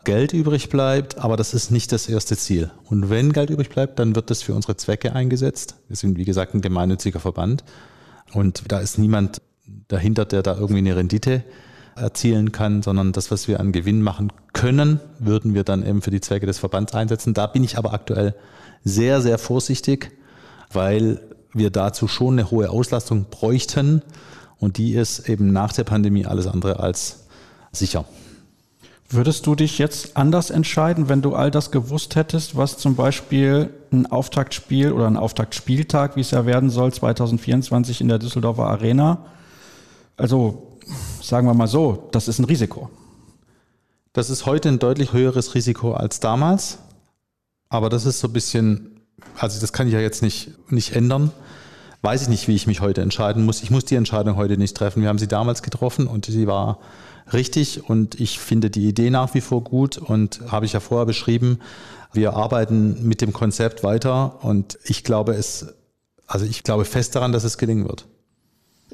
[0.04, 2.70] Geld übrig bleibt, aber das ist nicht das erste Ziel.
[2.90, 5.76] Und wenn Geld übrig bleibt, dann wird das für unsere Zwecke eingesetzt.
[5.86, 7.62] Wir sind, wie gesagt, ein gemeinnütziger Verband.
[8.32, 9.40] Und da ist niemand
[9.88, 11.44] dahinter, der da irgendwie eine Rendite
[11.94, 16.10] erzielen kann, sondern das, was wir an Gewinn machen können, würden wir dann eben für
[16.10, 17.34] die Zwecke des Verbands einsetzen.
[17.34, 18.34] Da bin ich aber aktuell
[18.82, 20.10] sehr, sehr vorsichtig,
[20.72, 21.20] weil
[21.52, 24.02] wir dazu schon eine hohe Auslastung bräuchten.
[24.58, 27.21] Und die ist eben nach der Pandemie alles andere als
[27.72, 28.04] sicher.
[29.08, 33.68] Würdest du dich jetzt anders entscheiden, wenn du all das gewusst hättest, was zum Beispiel
[33.92, 39.26] ein Auftaktspiel oder ein Auftaktspieltag, wie es ja werden soll, 2024 in der Düsseldorfer Arena?
[40.16, 40.78] Also
[41.20, 42.88] sagen wir mal so, das ist ein Risiko.
[44.14, 46.78] Das ist heute ein deutlich höheres Risiko als damals.
[47.68, 49.00] Aber das ist so ein bisschen,
[49.38, 51.32] also das kann ich ja jetzt nicht, nicht ändern.
[52.02, 53.62] Weiß ich nicht, wie ich mich heute entscheiden muss.
[53.62, 55.02] Ich muss die Entscheidung heute nicht treffen.
[55.02, 56.78] Wir haben sie damals getroffen und sie war
[57.32, 61.06] richtig und ich finde die Idee nach wie vor gut und habe ich ja vorher
[61.06, 61.58] beschrieben.
[62.12, 65.74] Wir arbeiten mit dem Konzept weiter und ich glaube es,
[66.26, 68.06] also ich glaube fest daran, dass es gelingen wird.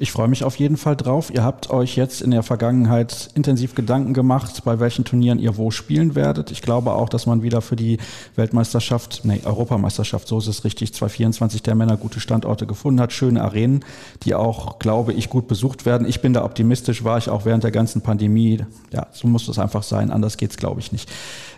[0.01, 1.29] Ich freue mich auf jeden Fall drauf.
[1.29, 5.71] Ihr habt euch jetzt in der Vergangenheit intensiv Gedanken gemacht, bei welchen Turnieren ihr wo
[5.71, 6.51] spielen werdet.
[6.51, 7.97] Ich glaube auch, dass man wieder für die
[8.37, 13.43] Weltmeisterschaft, nee, Europameisterschaft, so ist es richtig, 2024 der Männer gute Standorte gefunden hat, schöne
[13.43, 13.83] Arenen,
[14.23, 16.07] die auch, glaube ich, gut besucht werden.
[16.07, 18.63] Ich bin da optimistisch, war ich auch während der ganzen Pandemie.
[18.93, 21.11] Ja, so muss es einfach sein, anders geht's, glaube ich, nicht.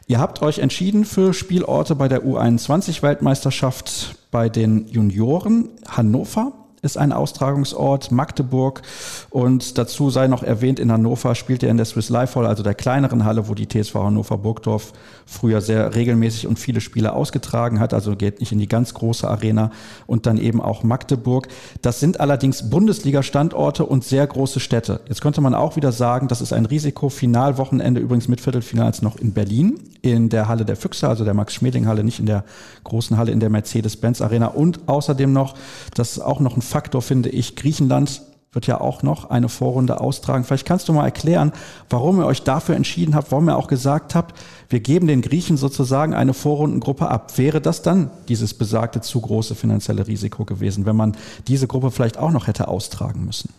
[0.08, 6.98] Ihr habt euch entschieden für Spielorte bei der U21 Weltmeisterschaft bei den Junioren Hannover ist
[6.98, 8.82] ein Austragungsort, Magdeburg
[9.30, 12.64] und dazu sei noch erwähnt, in Hannover spielt er in der Swiss Life Hall, also
[12.64, 14.94] der kleineren Halle, wo die TSV Hannover Burgdorf
[15.26, 19.28] früher sehr regelmäßig und viele Spiele ausgetragen hat, also geht nicht in die ganz große
[19.28, 19.72] Arena
[20.08, 21.48] und dann eben auch Magdeburg.
[21.82, 25.02] Das sind allerdings Bundesliga-Standorte und sehr große Städte.
[25.08, 27.10] Jetzt könnte man auch wieder sagen, das ist ein Risiko.
[27.10, 32.04] Finalwochenende übrigens mit Viertelfinals noch in Berlin, in der Halle der Füchse, also der Max-Schmeling-Halle,
[32.04, 32.44] nicht in der
[32.84, 35.56] großen Halle in der Mercedes-Benz Arena und außerdem noch,
[35.94, 37.56] das ist auch noch ein Faktor, finde ich.
[37.56, 38.22] Griechenland
[38.54, 40.44] wird ja auch noch eine Vorrunde austragen.
[40.44, 41.54] Vielleicht kannst du mal erklären,
[41.90, 44.38] warum ihr euch dafür entschieden habt, warum ihr auch gesagt habt,
[44.70, 47.38] wir geben den Griechen sozusagen eine Vorrundengruppe ab.
[47.38, 51.16] Wäre das dann dieses besagte zu große finanzielle Risiko gewesen, wenn man
[51.48, 53.54] diese Gruppe vielleicht auch noch hätte austragen müssen?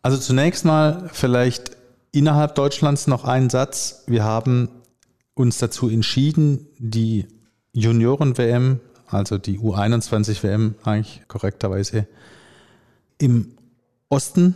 [0.00, 1.76] Also zunächst mal vielleicht
[2.10, 4.04] innerhalb Deutschlands noch einen Satz.
[4.06, 4.68] Wir haben
[5.34, 7.26] uns dazu entschieden, die
[7.72, 8.80] Junioren-WM
[9.12, 12.06] also die U21 WM eigentlich korrekterweise
[13.18, 13.54] im
[14.08, 14.54] Osten,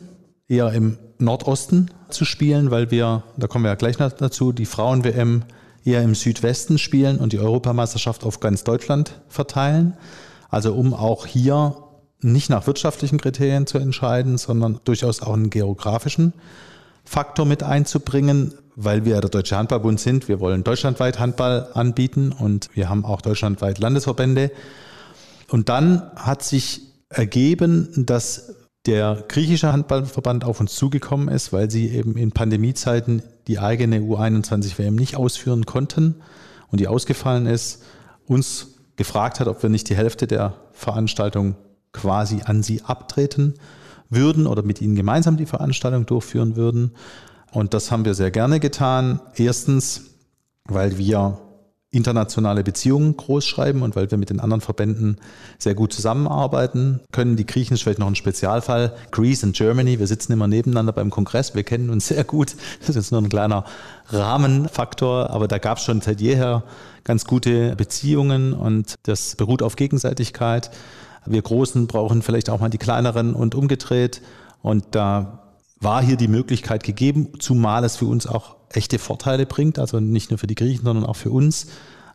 [0.49, 4.67] eher im Nordosten zu spielen, weil wir, da kommen wir ja gleich noch dazu, die
[4.67, 5.45] Frauen-WM
[5.85, 9.97] eher im Südwesten spielen und die Europameisterschaft auf ganz Deutschland verteilen.
[10.49, 11.77] Also um auch hier
[12.21, 16.33] nicht nach wirtschaftlichen Kriterien zu entscheiden, sondern durchaus auch einen geografischen
[17.05, 20.29] Faktor mit einzubringen, weil wir der Deutsche Handballbund sind.
[20.29, 24.53] Wir wollen deutschlandweit Handball anbieten und wir haben auch deutschlandweit Landesverbände.
[25.51, 28.55] Und dann hat sich ergeben, dass
[28.85, 34.79] der griechische Handballverband auf uns zugekommen ist, weil sie eben in Pandemiezeiten die eigene U21
[34.79, 36.17] WM nicht ausführen konnten
[36.71, 37.83] und die ausgefallen ist,
[38.27, 41.57] uns gefragt hat, ob wir nicht die Hälfte der Veranstaltung
[41.93, 43.55] quasi an sie abtreten
[44.11, 46.93] würden oder mit ihnen gemeinsam die Veranstaltung durchführen würden.
[47.57, 49.19] Und das haben wir sehr gerne getan.
[49.35, 50.11] Erstens,
[50.67, 51.39] weil wir
[51.91, 55.17] internationale Beziehungen groß schreiben und weil wir mit den anderen Verbänden
[55.59, 57.37] sehr gut zusammenarbeiten können.
[57.37, 58.95] Die Griechen ist vielleicht noch ein Spezialfall.
[59.11, 62.57] Greece und Germany, wir sitzen immer nebeneinander beim Kongress, wir kennen uns sehr gut.
[62.81, 63.65] Das ist jetzt nur ein kleiner
[64.09, 66.63] Rahmenfaktor, aber da gab es schon seit jeher
[67.05, 70.71] ganz gute Beziehungen und das beruht auf Gegenseitigkeit.
[71.25, 74.21] Wir Großen brauchen vielleicht auch mal die kleineren und umgedreht.
[74.61, 75.46] Und da
[75.81, 80.31] war hier die Möglichkeit gegeben, zumal es für uns auch echte Vorteile bringt, also nicht
[80.31, 81.67] nur für die Griechen, sondern auch für uns.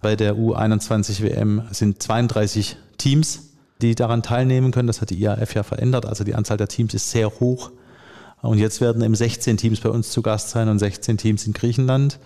[0.02, 3.52] Bei der U21 WM sind 32 Teams,
[3.82, 4.88] die daran teilnehmen können.
[4.88, 6.06] Das hat die IAF ja verändert.
[6.06, 7.72] Also die Anzahl der Teams ist sehr hoch.
[8.42, 11.54] Und jetzt werden eben 16 Teams bei uns zu Gast sein und 16 Teams in
[11.54, 12.20] Griechenland.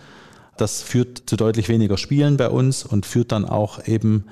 [0.56, 4.24] Das führt zu deutlich weniger Spielen bei uns und führt dann auch eben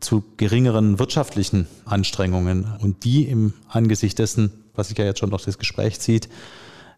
[0.00, 2.66] zu geringeren wirtschaftlichen Anstrengungen.
[2.80, 6.28] Und die im Angesicht dessen, was sich ja jetzt schon durch das Gespräch zieht,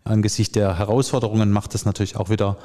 [0.04, 2.56] angesichts der Herausforderungen macht es natürlich auch wieder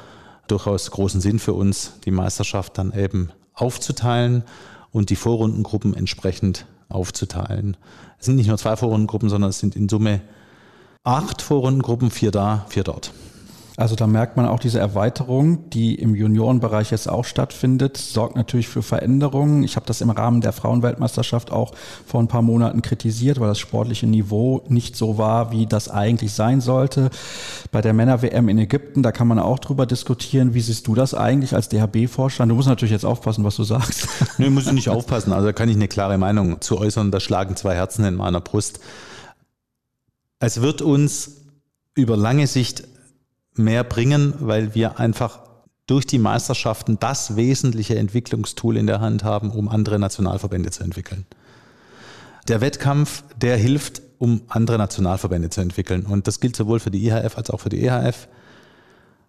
[0.47, 4.43] durchaus großen Sinn für uns, die Meisterschaft dann eben aufzuteilen
[4.91, 7.75] und die Vorrundengruppen entsprechend aufzuteilen.
[8.19, 10.21] Es sind nicht nur zwei Vorrundengruppen, sondern es sind in Summe
[11.03, 13.11] acht Vorrundengruppen, vier da, vier dort.
[13.79, 18.67] Also da merkt man auch diese Erweiterung, die im Juniorenbereich jetzt auch stattfindet, sorgt natürlich
[18.67, 19.61] für Veränderungen.
[19.61, 23.59] Ich habe das im Rahmen der Frauenweltmeisterschaft auch vor ein paar Monaten kritisiert, weil das
[23.59, 27.11] sportliche Niveau nicht so war, wie das eigentlich sein sollte.
[27.71, 30.55] Bei der Männer-WM in Ägypten, da kann man auch drüber diskutieren.
[30.55, 32.49] Wie siehst du das eigentlich als DHB-Vorstand?
[32.49, 34.07] Du musst natürlich jetzt aufpassen, was du sagst.
[34.39, 35.33] Nee, muss ich nicht aufpassen.
[35.33, 37.11] Also da kann ich eine klare Meinung zu äußern.
[37.11, 38.79] Da schlagen zwei Herzen in meiner Brust.
[40.39, 41.43] Es wird uns
[41.93, 42.87] über lange Sicht
[43.57, 45.39] mehr bringen, weil wir einfach
[45.87, 51.25] durch die Meisterschaften das wesentliche Entwicklungstool in der Hand haben, um andere Nationalverbände zu entwickeln.
[52.47, 56.05] Der Wettkampf, der hilft, um andere Nationalverbände zu entwickeln.
[56.05, 58.27] Und das gilt sowohl für die IHF als auch für die EHF.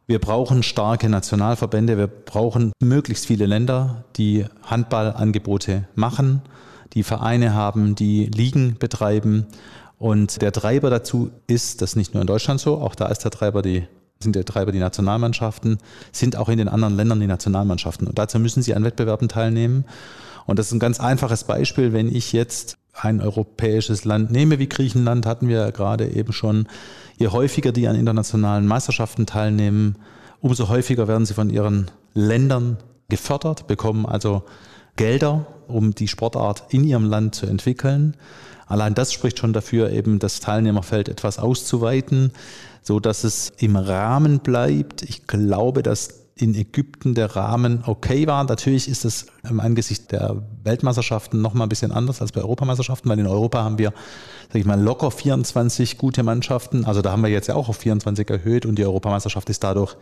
[0.06, 1.98] Wir brauchen starke Nationalverbände.
[1.98, 6.42] Wir brauchen möglichst viele Länder, die Handballangebote machen,
[6.94, 9.46] die Vereine haben, die Ligen betreiben.
[9.98, 13.30] Und der Treiber dazu ist, das nicht nur in Deutschland so, auch da ist der
[13.30, 13.86] Treiber die
[14.20, 15.78] sind der Treiber die Nationalmannschaften,
[16.12, 18.06] sind auch in den anderen Ländern die Nationalmannschaften.
[18.06, 19.84] Und dazu müssen sie an Wettbewerben teilnehmen.
[20.46, 24.68] Und das ist ein ganz einfaches Beispiel, wenn ich jetzt ein europäisches Land nehme wie
[24.68, 26.66] Griechenland, hatten wir ja gerade eben schon,
[27.16, 29.96] je häufiger die an internationalen Meisterschaften teilnehmen,
[30.40, 34.42] umso häufiger werden sie von ihren Ländern gefördert, bekommen also
[34.96, 38.16] Gelder, um die Sportart in ihrem Land zu entwickeln.
[38.68, 42.32] Allein das spricht schon dafür, eben das Teilnehmerfeld etwas auszuweiten
[42.88, 45.02] so dass es im Rahmen bleibt.
[45.02, 48.42] Ich glaube, dass in Ägypten der Rahmen okay war.
[48.44, 53.10] Natürlich ist es im Angesicht der Weltmeisterschaften noch mal ein bisschen anders als bei Europameisterschaften,
[53.10, 53.92] weil in Europa haben wir,
[54.46, 56.86] sage ich mal, locker 24 gute Mannschaften.
[56.86, 59.96] Also da haben wir jetzt ja auch auf 24 erhöht und die Europameisterschaft ist dadurch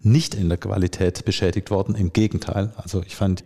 [0.00, 1.94] nicht in der Qualität beschädigt worden.
[1.94, 2.72] Im Gegenteil.
[2.76, 3.44] Also ich fand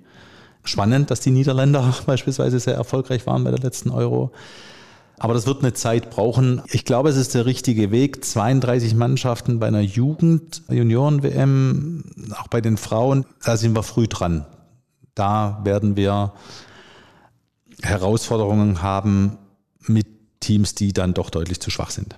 [0.65, 4.33] spannend, dass die Niederländer beispielsweise sehr erfolgreich waren bei der letzten Euro.
[5.19, 6.61] Aber das wird eine Zeit brauchen.
[6.67, 8.25] Ich glaube, es ist der richtige Weg.
[8.25, 12.03] 32 Mannschaften bei einer Jugend-Junioren-WM,
[12.41, 14.45] auch bei den Frauen, da sind wir früh dran.
[15.15, 16.33] Da werden wir
[17.83, 19.39] Herausforderungen haben
[19.87, 20.09] mit
[20.41, 22.17] Teams, die dann doch deutlich zu schwach sind.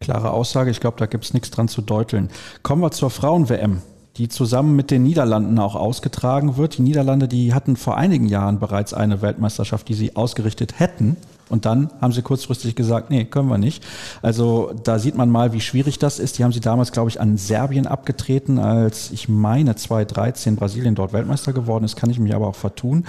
[0.00, 2.28] Klare Aussage, ich glaube, da gibt es nichts dran zu deuteln.
[2.62, 3.80] Kommen wir zur Frauen-WM
[4.16, 6.78] die zusammen mit den Niederlanden auch ausgetragen wird.
[6.78, 11.16] Die Niederlande, die hatten vor einigen Jahren bereits eine Weltmeisterschaft, die sie ausgerichtet hätten.
[11.48, 13.84] Und dann haben sie kurzfristig gesagt, nee, können wir nicht.
[14.22, 16.38] Also da sieht man mal, wie schwierig das ist.
[16.38, 21.12] Die haben sie damals, glaube ich, an Serbien abgetreten, als ich meine 2013 Brasilien dort
[21.12, 23.04] Weltmeister geworden ist, kann ich mich aber auch vertun.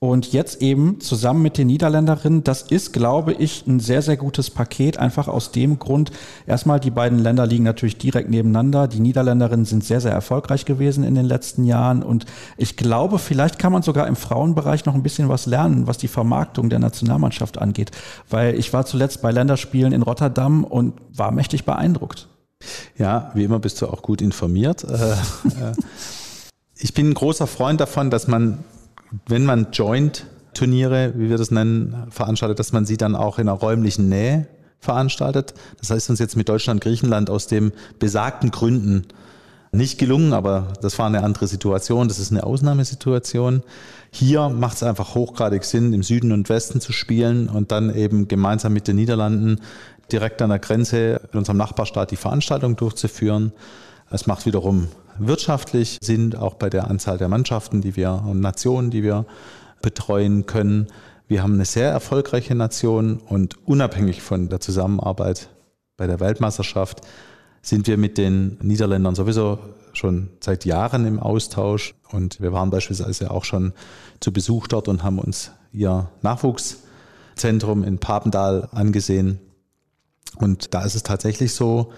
[0.00, 4.48] Und jetzt eben zusammen mit den Niederländerinnen, das ist, glaube ich, ein sehr, sehr gutes
[4.48, 4.96] Paket.
[4.96, 6.12] Einfach aus dem Grund,
[6.46, 8.86] erstmal, die beiden Länder liegen natürlich direkt nebeneinander.
[8.86, 12.04] Die Niederländerinnen sind sehr, sehr erfolgreich gewesen in den letzten Jahren.
[12.04, 12.26] Und
[12.56, 16.08] ich glaube, vielleicht kann man sogar im Frauenbereich noch ein bisschen was lernen, was die
[16.08, 17.90] Vermarktung der Nationalmannschaft angeht.
[18.30, 22.28] Weil ich war zuletzt bei Länderspielen in Rotterdam und war mächtig beeindruckt.
[22.96, 24.84] Ja, wie immer bist du auch gut informiert.
[24.84, 25.74] Äh, äh,
[26.76, 28.64] ich bin ein großer Freund davon, dass man
[29.26, 33.58] wenn man Joint-Turniere, wie wir das nennen, veranstaltet, dass man sie dann auch in einer
[33.58, 34.46] räumlichen Nähe
[34.80, 35.54] veranstaltet.
[35.78, 39.06] Das heißt uns jetzt mit Deutschland, Griechenland aus dem besagten Gründen
[39.72, 43.62] nicht gelungen, aber das war eine andere Situation, das ist eine Ausnahmesituation.
[44.10, 48.28] Hier macht es einfach hochgradig Sinn, im Süden und Westen zu spielen und dann eben
[48.28, 49.60] gemeinsam mit den Niederlanden
[50.10, 53.52] direkt an der Grenze in unserem Nachbarstaat die Veranstaltung durchzuführen.
[54.10, 54.88] Es macht wiederum
[55.18, 59.26] wirtschaftlich Sinn, auch bei der Anzahl der Mannschaften, die wir und Nationen, die wir
[59.82, 60.88] betreuen können.
[61.26, 65.50] Wir haben eine sehr erfolgreiche Nation und unabhängig von der Zusammenarbeit
[65.96, 67.02] bei der Weltmeisterschaft
[67.60, 69.58] sind wir mit den Niederländern sowieso
[69.92, 73.72] schon seit Jahren im Austausch und wir waren beispielsweise auch schon
[74.20, 79.40] zu Besuch dort und haben uns ihr Nachwuchszentrum in Papendal angesehen.
[80.36, 81.92] Und da ist es tatsächlich so,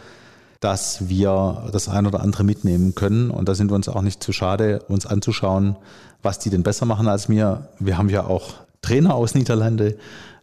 [0.61, 3.31] dass wir das ein oder andere mitnehmen können.
[3.31, 5.77] Und da sind wir uns auch nicht zu schade, uns anzuschauen,
[6.23, 7.69] was die denn besser machen als mir.
[7.79, 9.97] Wir haben ja auch Trainer aus Niederlande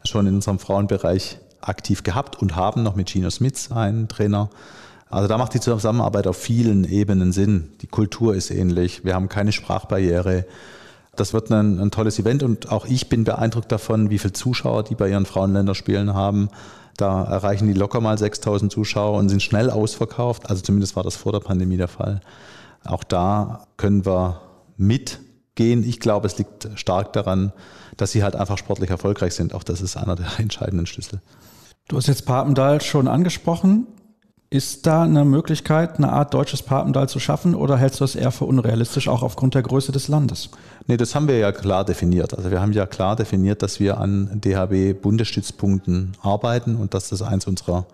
[0.03, 4.49] schon in unserem Frauenbereich aktiv gehabt und haben noch mit Gino Smits einen Trainer
[5.09, 7.69] Also da macht die Zusammenarbeit auf vielen Ebenen Sinn.
[7.81, 10.45] Die Kultur ist ähnlich, wir haben keine Sprachbarriere.
[11.15, 14.83] Das wird ein, ein tolles Event und auch ich bin beeindruckt davon, wie viele Zuschauer
[14.83, 16.49] die bei ihren Frauenländerspielen haben.
[16.97, 20.49] Da erreichen die locker mal 6000 Zuschauer und sind schnell ausverkauft.
[20.49, 22.21] Also zumindest war das vor der Pandemie der Fall.
[22.83, 24.41] Auch da können wir
[24.77, 25.87] mitgehen.
[25.87, 27.53] Ich glaube, es liegt stark daran,
[27.97, 29.53] dass sie halt einfach sportlich erfolgreich sind.
[29.53, 31.21] Auch das ist einer der entscheidenden Schlüssel.
[31.87, 33.87] Du hast jetzt Papendal schon angesprochen.
[34.49, 38.31] Ist da eine Möglichkeit, eine Art deutsches Papendal zu schaffen oder hältst du das eher
[38.31, 40.49] für unrealistisch, auch aufgrund der Größe des Landes?
[40.85, 42.33] Nee, das haben wir ja klar definiert.
[42.33, 47.45] Also wir haben ja klar definiert, dass wir an DHB-Bundesstützpunkten arbeiten und dass das eins
[47.45, 47.87] unserer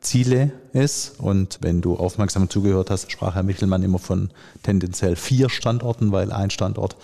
[0.00, 1.20] Ziele ist.
[1.20, 4.30] Und wenn du aufmerksam zugehört hast, sprach Herr Michelmann immer von
[4.64, 6.96] tendenziell vier Standorten, weil ein Standort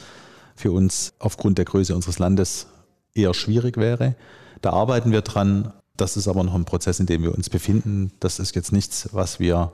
[0.56, 2.66] für uns aufgrund der Größe unseres Landes
[3.14, 4.16] eher schwierig wäre.
[4.60, 5.72] Da arbeiten wir dran.
[5.98, 8.12] Das ist aber noch ein Prozess, in dem wir uns befinden.
[8.20, 9.72] Das ist jetzt nichts, was wir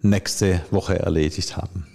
[0.00, 1.86] nächste Woche erledigt haben.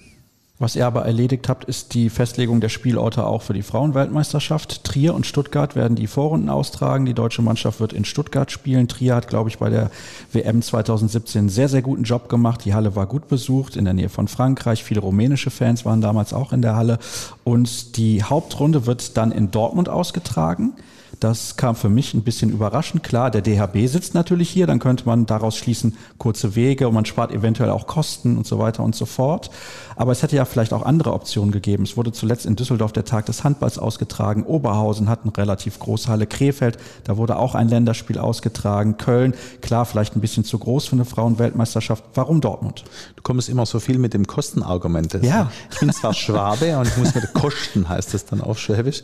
[0.60, 4.84] Was ihr aber erledigt habt, ist die Festlegung der Spielorte auch für die Frauenweltmeisterschaft.
[4.84, 7.06] Trier und Stuttgart werden die Vorrunden austragen.
[7.06, 8.88] Die deutsche Mannschaft wird in Stuttgart spielen.
[8.88, 9.90] Trier hat, glaube ich, bei der
[10.34, 12.64] WM 2017 einen sehr, sehr guten Job gemacht.
[12.64, 14.84] Die Halle war gut besucht in der Nähe von Frankreich.
[14.84, 17.00] Viele rumänische Fans waren damals auch in der Halle.
[17.44, 20.74] Und die Hauptrunde wird dann in Dortmund ausgetragen.
[21.22, 23.04] Das kam für mich ein bisschen überraschend.
[23.04, 27.06] Klar, der DHB sitzt natürlich hier, dann könnte man daraus schließen, kurze Wege und man
[27.06, 29.52] spart eventuell auch Kosten und so weiter und so fort.
[29.96, 31.84] Aber es hätte ja vielleicht auch andere Optionen gegeben.
[31.84, 34.42] Es wurde zuletzt in Düsseldorf der Tag des Handballs ausgetragen.
[34.42, 36.26] Oberhausen hat eine relativ große Halle.
[36.26, 38.98] Krefeld, da wurde auch ein Länderspiel ausgetragen.
[38.98, 42.04] Köln, klar, vielleicht ein bisschen zu groß für eine Frauenweltmeisterschaft.
[42.16, 42.84] Warum Dortmund?
[43.16, 45.20] Du kommst immer so viel mit dem Kostenargument.
[45.22, 45.52] Ja.
[45.72, 49.04] Ich bin zwar Schwabe und ich muss mit Kosten, heißt das dann auf Schwäbisch,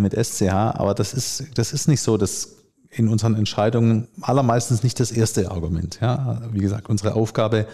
[0.00, 2.56] mit SCH, aber das ist, das ist nicht so, dass
[2.90, 5.98] in unseren Entscheidungen allermeistens nicht das erste Argument.
[6.00, 7.66] Ja, wie gesagt, unsere Aufgabe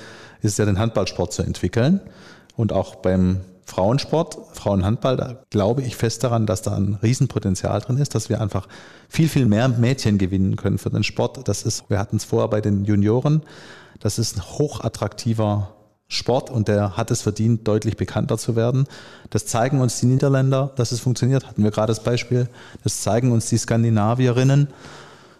[0.43, 2.01] ist ja, den Handballsport zu entwickeln.
[2.55, 7.99] Und auch beim Frauensport, Frauenhandball, da glaube ich fest daran, dass da ein Riesenpotenzial drin
[7.99, 8.69] ist, dass wir einfach
[9.09, 11.49] viel, viel mehr Mädchen gewinnen können für den Sport.
[11.49, 13.43] Das ist, wir hatten es vorher bei den Junioren,
[13.99, 15.76] das ist ein hochattraktiver
[16.09, 18.87] Sport und der hat es verdient, deutlich bekannter zu werden.
[19.31, 21.47] Das zeigen uns die Niederländer, dass es funktioniert.
[21.47, 22.49] Hatten wir gerade das Beispiel.
[22.85, 24.69] Das zeigen uns die Skandinavierinnen,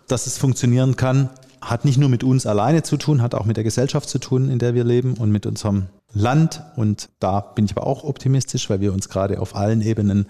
[0.09, 1.31] dass es funktionieren kann.
[1.61, 4.51] Hat nicht nur mit uns alleine zu tun, hat auch mit der Gesellschaft zu tun,
[4.51, 6.63] in der wir leben und mit unserem Land.
[6.75, 10.27] Und da bin ich aber auch optimistisch, weil wir uns gerade auf allen Ebenen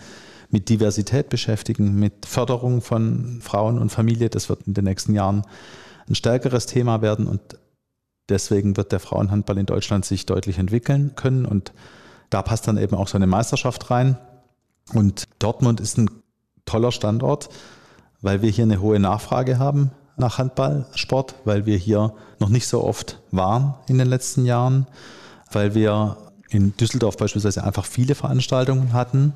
[0.50, 4.28] mit Diversität beschäftigen, mit Förderung von Frauen und Familie.
[4.28, 5.42] Das wird in den nächsten Jahren
[6.08, 7.40] ein stärkeres Thema werden und
[8.28, 11.72] Deswegen wird der Frauenhandball in Deutschland sich deutlich entwickeln können und
[12.30, 14.16] da passt dann eben auch so eine Meisterschaft rein.
[14.92, 16.10] Und Dortmund ist ein
[16.64, 17.48] toller Standort,
[18.20, 22.82] weil wir hier eine hohe Nachfrage haben nach Handballsport, weil wir hier noch nicht so
[22.82, 24.86] oft waren in den letzten Jahren,
[25.52, 26.16] weil wir
[26.48, 29.34] in Düsseldorf beispielsweise einfach viele Veranstaltungen hatten.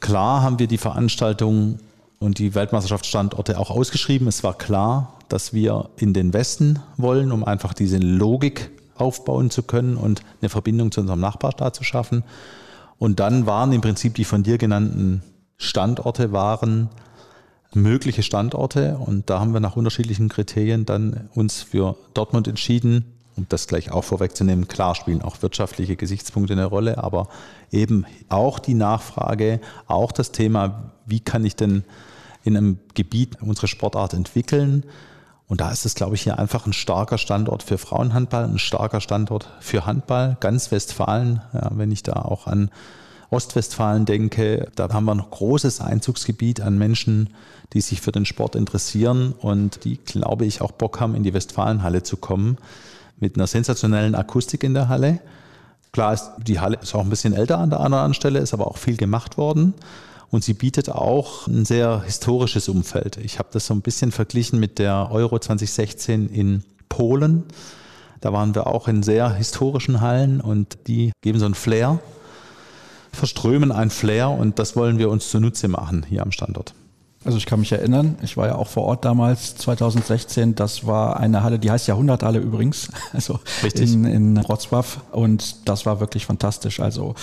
[0.00, 1.80] Klar haben wir die Veranstaltungen
[2.18, 4.28] und die Weltmeisterschaftsstandorte auch ausgeschrieben.
[4.28, 9.62] Es war klar, dass wir in den Westen wollen, um einfach diese Logik aufbauen zu
[9.62, 12.24] können und eine Verbindung zu unserem Nachbarstaat zu schaffen.
[12.98, 15.22] Und dann waren im Prinzip die von dir genannten
[15.56, 16.90] Standorte waren
[17.74, 23.04] mögliche Standorte und da haben wir nach unterschiedlichen Kriterien dann uns für Dortmund entschieden,
[23.36, 24.68] um das gleich auch vorwegzunehmen.
[24.68, 27.28] Klar spielen auch wirtschaftliche Gesichtspunkte eine Rolle, aber
[27.70, 31.84] eben auch die Nachfrage, auch das Thema, wie kann ich denn
[32.44, 34.84] in einem Gebiet unsere Sportart entwickeln.
[35.52, 39.02] Und da ist es, glaube ich, hier einfach ein starker Standort für Frauenhandball, ein starker
[39.02, 40.38] Standort für Handball.
[40.40, 42.70] Ganz Westfalen, ja, wenn ich da auch an
[43.28, 47.34] Ostwestfalen denke, da haben wir ein großes Einzugsgebiet an Menschen,
[47.74, 51.34] die sich für den Sport interessieren und die, glaube ich, auch Bock haben, in die
[51.34, 52.56] Westfalenhalle zu kommen,
[53.20, 55.20] mit einer sensationellen Akustik in der Halle.
[55.92, 58.68] Klar ist, die Halle ist auch ein bisschen älter an der anderen Stelle, ist aber
[58.68, 59.74] auch viel gemacht worden.
[60.32, 63.18] Und sie bietet auch ein sehr historisches Umfeld.
[63.18, 67.44] Ich habe das so ein bisschen verglichen mit der Euro 2016 in Polen.
[68.22, 72.00] Da waren wir auch in sehr historischen Hallen und die geben so ein Flair,
[73.12, 76.72] verströmen ein Flair und das wollen wir uns zunutze machen hier am Standort.
[77.24, 80.54] Also ich kann mich erinnern, ich war ja auch vor Ort damals, 2016.
[80.56, 83.92] Das war eine Halle, die heißt Jahrhunderthalle übrigens, also Richtig.
[83.92, 84.84] in, in Wrocław.
[85.12, 86.80] Und das war wirklich fantastisch.
[86.80, 87.14] Also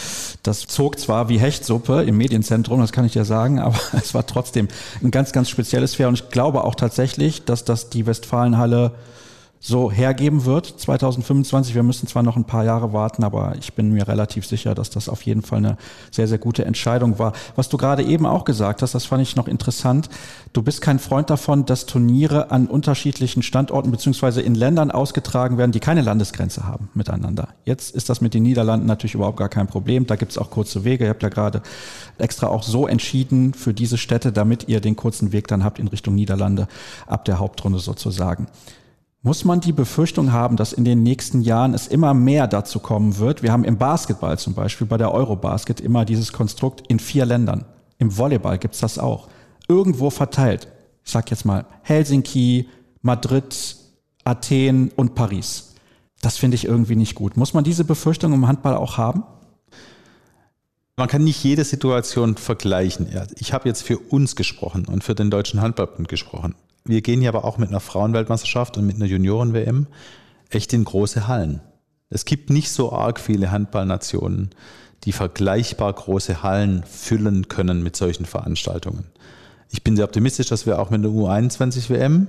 [0.44, 4.26] das zog zwar wie Hechtsuppe im Medienzentrum, das kann ich dir sagen, aber es war
[4.26, 4.70] trotzdem
[5.04, 6.08] ein ganz, ganz spezielles Fair.
[6.08, 8.94] Und ich glaube auch tatsächlich, dass das die Westfalenhalle
[9.60, 11.76] so hergeben wird 2025.
[11.76, 14.90] Wir müssen zwar noch ein paar Jahre warten, aber ich bin mir relativ sicher, dass
[14.90, 15.78] das auf jeden Fall eine
[16.12, 17.34] sehr, sehr gute Entscheidung war.
[17.58, 20.10] Was du gerade eben auch gesagt hast, das fand ich noch interessant.
[20.54, 25.74] Du bist kein Freund davon, dass Turniere an unterschiedlichen Standorten beziehungsweise in Ländern ausgetragen werden,
[25.74, 27.50] die keine Landesgrenze haben miteinander.
[27.66, 30.08] Jetzt ist das mit den Niederlanden natürlich überhaupt gar kein Problem.
[30.08, 31.04] Da gibt es auch kurze Wege.
[31.04, 31.62] Ihr habt ja gerade
[32.18, 35.90] extra auch so entschieden für diese Städte, damit ihr den kurzen Weg dann habt in
[35.90, 36.70] Richtung Niederlande
[37.08, 38.48] ab der Hauptrunde sozusagen.
[39.22, 43.18] Muss man die Befürchtung haben, dass in den nächsten Jahren es immer mehr dazu kommen
[43.18, 43.44] wird?
[43.44, 47.66] Wir haben im Basketball zum Beispiel bei der Eurobasket immer dieses Konstrukt in vier Ländern.
[47.98, 49.28] Im Volleyball gibt's das auch.
[49.68, 50.70] Irgendwo verteilt.
[51.04, 52.70] Ich sag jetzt mal Helsinki,
[53.02, 53.76] Madrid,
[54.24, 55.76] Athen und Paris.
[56.22, 57.36] Das finde ich irgendwie nicht gut.
[57.36, 59.24] Muss man diese Befürchtung im Handball auch haben?
[60.96, 63.08] Man kann nicht jede Situation vergleichen.
[63.38, 66.56] Ich habe jetzt für uns gesprochen und für den Deutschen Handballbund gesprochen
[66.86, 69.88] wir gehen ja aber auch mit einer Frauenweltmeisterschaft und mit einer Junioren-WM
[70.50, 71.62] echt in große Hallen.
[72.10, 74.50] Es gibt nicht so arg viele Handballnationen,
[75.04, 79.06] die vergleichbar große Hallen füllen können mit solchen Veranstaltungen.
[79.70, 82.28] Ich bin sehr optimistisch, dass wir auch mit der U21 WM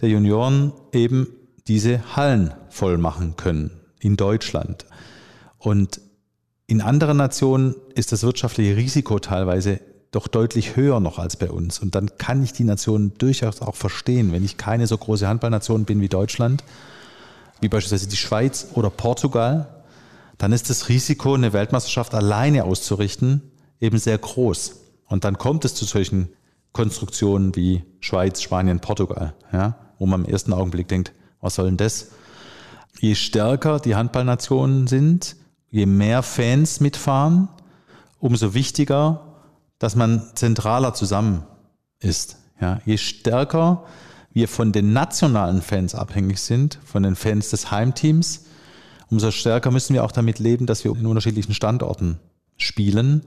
[0.00, 1.28] der Junioren eben
[1.68, 3.70] diese Hallen voll machen können
[4.00, 4.86] in Deutschland.
[5.58, 6.00] Und
[6.66, 9.80] in anderen Nationen ist das wirtschaftliche Risiko teilweise
[10.12, 11.80] doch deutlich höher noch als bei uns.
[11.80, 15.84] Und dann kann ich die Nationen durchaus auch verstehen, wenn ich keine so große Handballnation
[15.84, 16.62] bin wie Deutschland,
[17.60, 19.82] wie beispielsweise die Schweiz oder Portugal,
[20.36, 23.42] dann ist das Risiko, eine Weltmeisterschaft alleine auszurichten,
[23.80, 24.80] eben sehr groß.
[25.06, 26.28] Und dann kommt es zu solchen
[26.72, 31.76] Konstruktionen wie Schweiz, Spanien, Portugal, ja, wo man im ersten Augenblick denkt, was soll denn
[31.76, 32.08] das?
[33.00, 35.36] Je stärker die Handballnationen sind,
[35.70, 37.48] je mehr Fans mitfahren,
[38.18, 39.31] umso wichtiger
[39.82, 41.42] dass man zentraler zusammen
[41.98, 42.36] ist.
[42.60, 43.82] Ja, je stärker
[44.32, 48.44] wir von den nationalen Fans abhängig sind, von den Fans des Heimteams,
[49.10, 52.20] umso stärker müssen wir auch damit leben, dass wir in unterschiedlichen Standorten
[52.56, 53.24] spielen.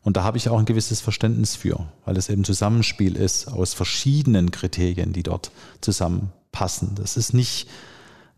[0.00, 3.74] Und da habe ich auch ein gewisses Verständnis für, weil es eben Zusammenspiel ist aus
[3.74, 6.94] verschiedenen Kriterien, die dort zusammenpassen.
[6.94, 7.68] Das ist nicht,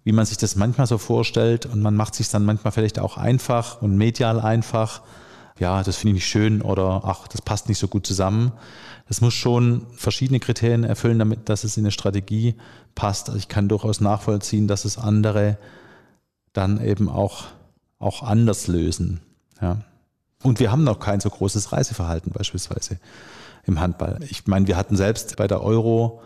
[0.03, 3.17] wie man sich das manchmal so vorstellt und man macht sich dann manchmal vielleicht auch
[3.17, 5.03] einfach und medial einfach
[5.59, 8.53] ja, das finde ich nicht schön oder ach, das passt nicht so gut zusammen.
[9.07, 12.57] Das muss schon verschiedene Kriterien erfüllen, damit dass es in eine Strategie
[12.95, 13.29] passt.
[13.29, 15.59] Also ich kann durchaus nachvollziehen, dass es andere
[16.53, 17.45] dann eben auch,
[17.99, 19.21] auch anders lösen.
[19.61, 19.83] Ja.
[20.43, 22.99] Und wir haben noch kein so großes Reiseverhalten beispielsweise
[23.65, 24.21] im Handball.
[24.29, 26.21] Ich meine, wir hatten selbst bei der Euro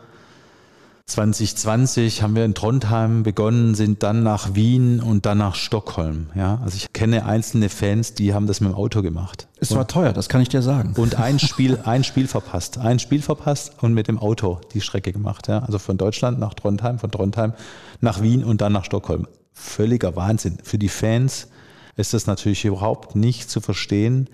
[1.09, 6.26] 2020 haben wir in Trondheim begonnen, sind dann nach Wien und dann nach Stockholm.
[6.34, 9.48] Ja, also ich kenne einzelne Fans, die haben das mit dem Auto gemacht.
[9.59, 10.92] Es war und, teuer, das kann ich dir sagen.
[10.98, 15.12] Und ein Spiel, ein Spiel verpasst, ein Spiel verpasst und mit dem Auto die Strecke
[15.12, 15.48] gemacht.
[15.48, 17.54] Ja, also von Deutschland nach Trondheim, von Trondheim
[18.02, 19.26] nach Wien und dann nach Stockholm.
[19.54, 20.59] Völliger Wahnsinn.
[20.62, 21.48] Für die Fans
[21.96, 24.28] ist das natürlich überhaupt nicht zu verstehen.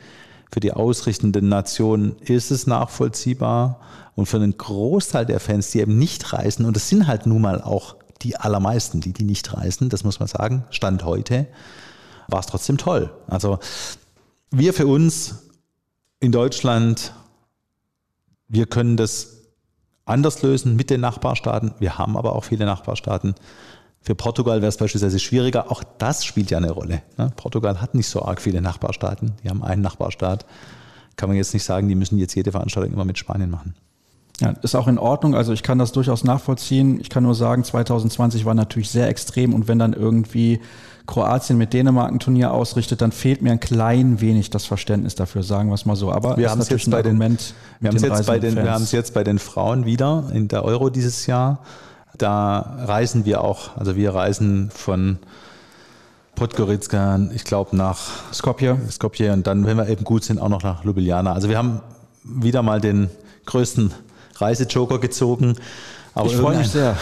[0.52, 3.80] Für die ausrichtenden Nationen ist es nachvollziehbar.
[4.14, 7.42] Und für einen Großteil der Fans, die eben nicht reisen, und das sind halt nun
[7.42, 11.46] mal auch die allermeisten, die, die nicht reisen, das muss man sagen, Stand heute,
[12.28, 13.10] war es trotzdem toll.
[13.26, 13.58] Also
[14.50, 15.44] wir für uns
[16.20, 17.12] in Deutschland,
[18.48, 19.34] wir können das
[20.04, 21.74] anders lösen mit den Nachbarstaaten.
[21.78, 23.34] Wir haben aber auch viele Nachbarstaaten.
[24.00, 25.70] Für Portugal wäre es beispielsweise schwieriger.
[25.70, 27.02] Auch das spielt ja eine Rolle.
[27.16, 27.32] Ne?
[27.36, 29.32] Portugal hat nicht so arg viele Nachbarstaaten.
[29.42, 30.44] Die haben einen Nachbarstaat.
[31.16, 33.74] Kann man jetzt nicht sagen, die müssen jetzt jede Veranstaltung immer mit Spanien machen.
[34.40, 35.34] Ja, ist auch in Ordnung.
[35.34, 37.00] Also ich kann das durchaus nachvollziehen.
[37.00, 40.60] Ich kann nur sagen, 2020 war natürlich sehr extrem und wenn dann irgendwie
[41.06, 45.42] Kroatien mit Dänemark ein Turnier ausrichtet, dann fehlt mir ein klein wenig das Verständnis dafür,
[45.42, 46.10] sagen wir es mal so.
[46.10, 47.26] Aber wir haben es jetzt bei den, wir
[47.88, 50.64] haben es jetzt bei den, wir haben es jetzt bei den Frauen wieder in der
[50.64, 51.58] Euro dieses Jahr.
[52.16, 55.18] Da reisen wir auch, also wir reisen von
[56.34, 58.78] Podgorica, ich glaube nach Skopje.
[58.90, 61.32] Skopje und dann, wenn wir eben gut sind, auch noch nach Ljubljana.
[61.32, 61.80] Also wir haben
[62.24, 63.10] wieder mal den
[63.46, 63.92] größten
[64.40, 65.56] Reisejoker gezogen.
[66.16, 66.96] Aber ich freue mich sehr.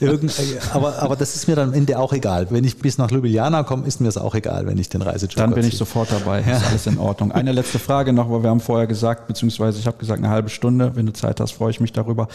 [0.74, 2.50] aber, aber das ist mir dann am Ende auch egal.
[2.50, 5.40] Wenn ich bis nach Ljubljana komme, ist mir das auch egal, wenn ich den Reisejoker
[5.40, 5.72] Dann bin ziehe.
[5.72, 6.42] ich sofort dabei.
[6.42, 6.58] Ja.
[6.58, 7.32] Ist alles in Ordnung.
[7.32, 10.50] Eine letzte Frage noch, weil wir haben vorher gesagt, beziehungsweise ich habe gesagt eine halbe
[10.50, 10.92] Stunde.
[10.94, 12.28] Wenn du Zeit hast, freue ich mich darüber.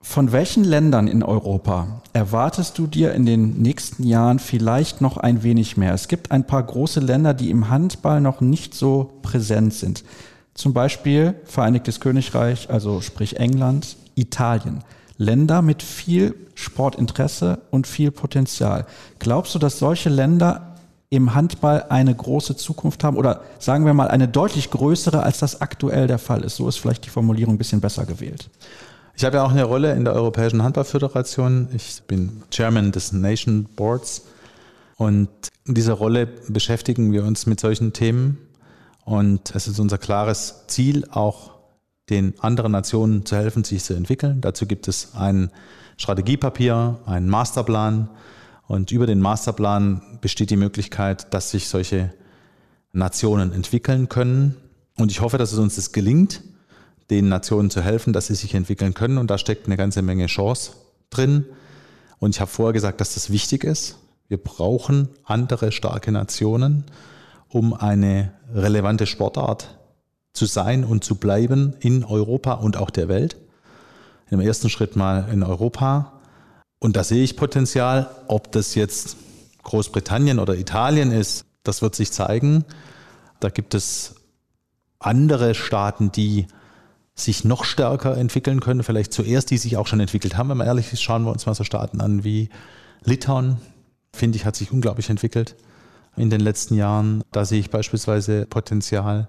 [0.00, 5.42] Von welchen Ländern in Europa erwartest du dir in den nächsten Jahren vielleicht noch ein
[5.42, 5.92] wenig mehr?
[5.94, 10.04] Es gibt ein paar große Länder, die im Handball noch nicht so präsent sind.
[10.54, 14.84] Zum Beispiel Vereinigtes Königreich, also sprich England, Italien.
[15.16, 18.86] Länder mit viel Sportinteresse und viel Potenzial.
[19.18, 20.76] Glaubst du, dass solche Länder
[21.10, 25.60] im Handball eine große Zukunft haben oder sagen wir mal eine deutlich größere, als das
[25.60, 26.56] aktuell der Fall ist?
[26.56, 28.50] So ist vielleicht die Formulierung ein bisschen besser gewählt.
[29.16, 31.68] Ich habe ja auch eine Rolle in der Europäischen Handballföderation.
[31.72, 34.22] Ich bin Chairman des Nation Boards.
[34.96, 35.28] Und
[35.66, 38.38] in dieser Rolle beschäftigen wir uns mit solchen Themen.
[39.04, 41.52] Und es ist unser klares Ziel, auch
[42.10, 44.40] den anderen Nationen zu helfen, sich zu entwickeln.
[44.40, 45.50] Dazu gibt es ein
[45.96, 48.08] Strategiepapier, einen Masterplan.
[48.66, 52.12] Und über den Masterplan besteht die Möglichkeit, dass sich solche
[52.92, 54.56] Nationen entwickeln können.
[54.96, 56.42] Und ich hoffe, dass es uns das gelingt,
[57.10, 59.18] den Nationen zu helfen, dass sie sich entwickeln können.
[59.18, 60.72] Und da steckt eine ganze Menge Chance
[61.10, 61.44] drin.
[62.18, 63.96] Und ich habe vorher gesagt, dass das wichtig ist.
[64.28, 66.84] Wir brauchen andere starke Nationen,
[67.48, 69.78] um eine relevante Sportart
[70.32, 73.36] zu sein und zu bleiben in Europa und auch der Welt.
[74.30, 76.20] Im ersten Schritt mal in Europa.
[76.80, 78.10] Und da sehe ich Potenzial.
[78.26, 79.16] Ob das jetzt
[79.62, 82.64] Großbritannien oder Italien ist, das wird sich zeigen.
[83.40, 84.16] Da gibt es
[84.98, 86.46] andere Staaten, die
[87.14, 88.82] sich noch stärker entwickeln können.
[88.82, 90.48] Vielleicht zuerst, die sich auch schon entwickelt haben.
[90.48, 92.48] Wenn man ehrlich ist, schauen wir uns mal so Staaten an wie
[93.04, 93.58] Litauen.
[94.12, 95.54] Finde ich, hat sich unglaublich entwickelt
[96.16, 97.22] in den letzten Jahren.
[97.32, 99.28] Da sehe ich beispielsweise Potenzial.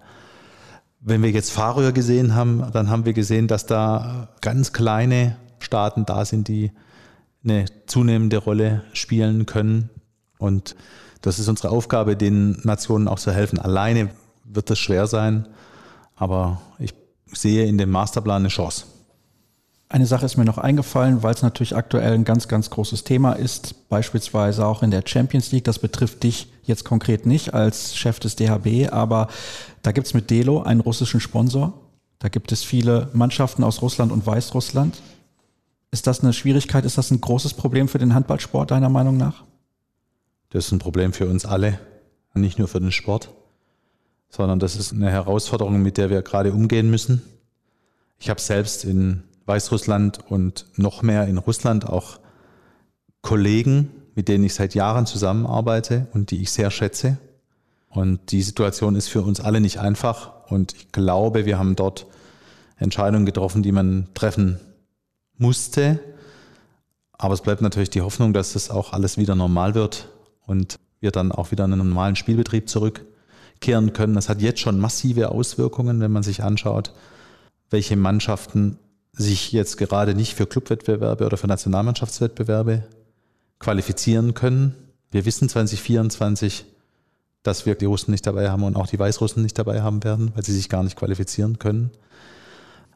[0.99, 6.05] Wenn wir jetzt Fahrröhr gesehen haben, dann haben wir gesehen, dass da ganz kleine Staaten
[6.05, 6.71] da sind, die
[7.43, 9.89] eine zunehmende Rolle spielen können.
[10.37, 10.75] Und
[11.21, 13.59] das ist unsere Aufgabe, den Nationen auch zu helfen.
[13.59, 14.09] Alleine
[14.43, 15.47] wird es schwer sein,
[16.15, 16.93] aber ich
[17.31, 18.85] sehe in dem Masterplan eine Chance.
[19.87, 23.33] Eine Sache ist mir noch eingefallen, weil es natürlich aktuell ein ganz, ganz großes Thema
[23.33, 25.63] ist, beispielsweise auch in der Champions League.
[25.63, 29.27] Das betrifft dich jetzt konkret nicht als Chef des DHB, aber
[29.83, 31.73] da gibt es mit Delo einen russischen Sponsor.
[32.19, 35.01] Da gibt es viele Mannschaften aus Russland und Weißrussland.
[35.91, 36.83] Ist das eine Schwierigkeit?
[36.83, 39.43] Ist das ein großes Problem für den Handballsport deiner Meinung nach?
[40.49, 41.79] Das ist ein Problem für uns alle,
[42.33, 43.29] nicht nur für den Sport
[44.35, 47.21] sondern das ist eine Herausforderung, mit der wir gerade umgehen müssen.
[48.19, 52.19] Ich habe selbst in Weißrussland und noch mehr in Russland auch
[53.21, 57.17] Kollegen, mit denen ich seit Jahren zusammenarbeite und die ich sehr schätze.
[57.89, 60.31] Und die Situation ist für uns alle nicht einfach.
[60.49, 62.07] Und ich glaube, wir haben dort
[62.77, 64.59] Entscheidungen getroffen, die man treffen
[65.37, 65.99] musste.
[67.13, 70.09] Aber es bleibt natürlich die Hoffnung, dass das auch alles wieder normal wird
[70.45, 73.05] und wir dann auch wieder in einen normalen Spielbetrieb zurück
[73.61, 74.15] kehren können.
[74.15, 76.93] Das hat jetzt schon massive Auswirkungen, wenn man sich anschaut,
[77.69, 78.77] welche Mannschaften
[79.17, 82.83] sich jetzt gerade nicht für Clubwettbewerbe oder für Nationalmannschaftswettbewerbe
[83.59, 84.75] qualifizieren können.
[85.11, 86.65] Wir wissen 2024,
[87.43, 90.31] dass wir die Russen nicht dabei haben und auch die Weißrussen nicht dabei haben werden,
[90.35, 91.91] weil sie sich gar nicht qualifizieren können.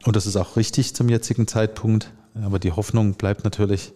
[0.04, 2.10] Und das ist auch richtig zum jetzigen Zeitpunkt.
[2.42, 3.92] Aber die Hoffnung bleibt natürlich,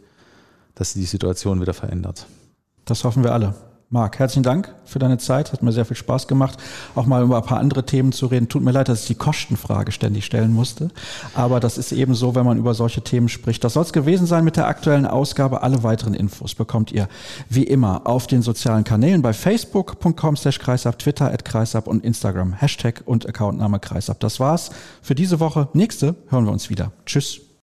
[0.75, 2.27] dass sich die Situation wieder verändert.
[2.85, 3.55] Das hoffen wir alle.
[3.95, 5.53] Marc, herzlichen Dank für deine Zeit.
[5.53, 6.59] Hat mir sehr viel Spaß gemacht,
[6.97, 8.49] auch mal über ein paar andere Themen zu reden.
[8.49, 10.91] Tut mir leid, dass ich die Kostenfrage ständig stellen musste.
[11.37, 13.63] Aber das ist eben so, wenn man über solche Themen spricht.
[13.63, 15.63] Das soll es gewesen sein mit der aktuellen Ausgabe.
[15.63, 17.07] Alle weiteren Infos bekommt ihr
[17.49, 22.53] wie immer auf den sozialen Kanälen bei facebook.com slash kreisab, Twitter at kreisab und Instagram
[22.53, 24.19] Hashtag und Accountname kreisab.
[24.19, 24.71] Das war's
[25.03, 25.69] für diese Woche.
[25.73, 26.91] Nächste hören wir uns wieder.
[27.07, 27.44] Tschüss.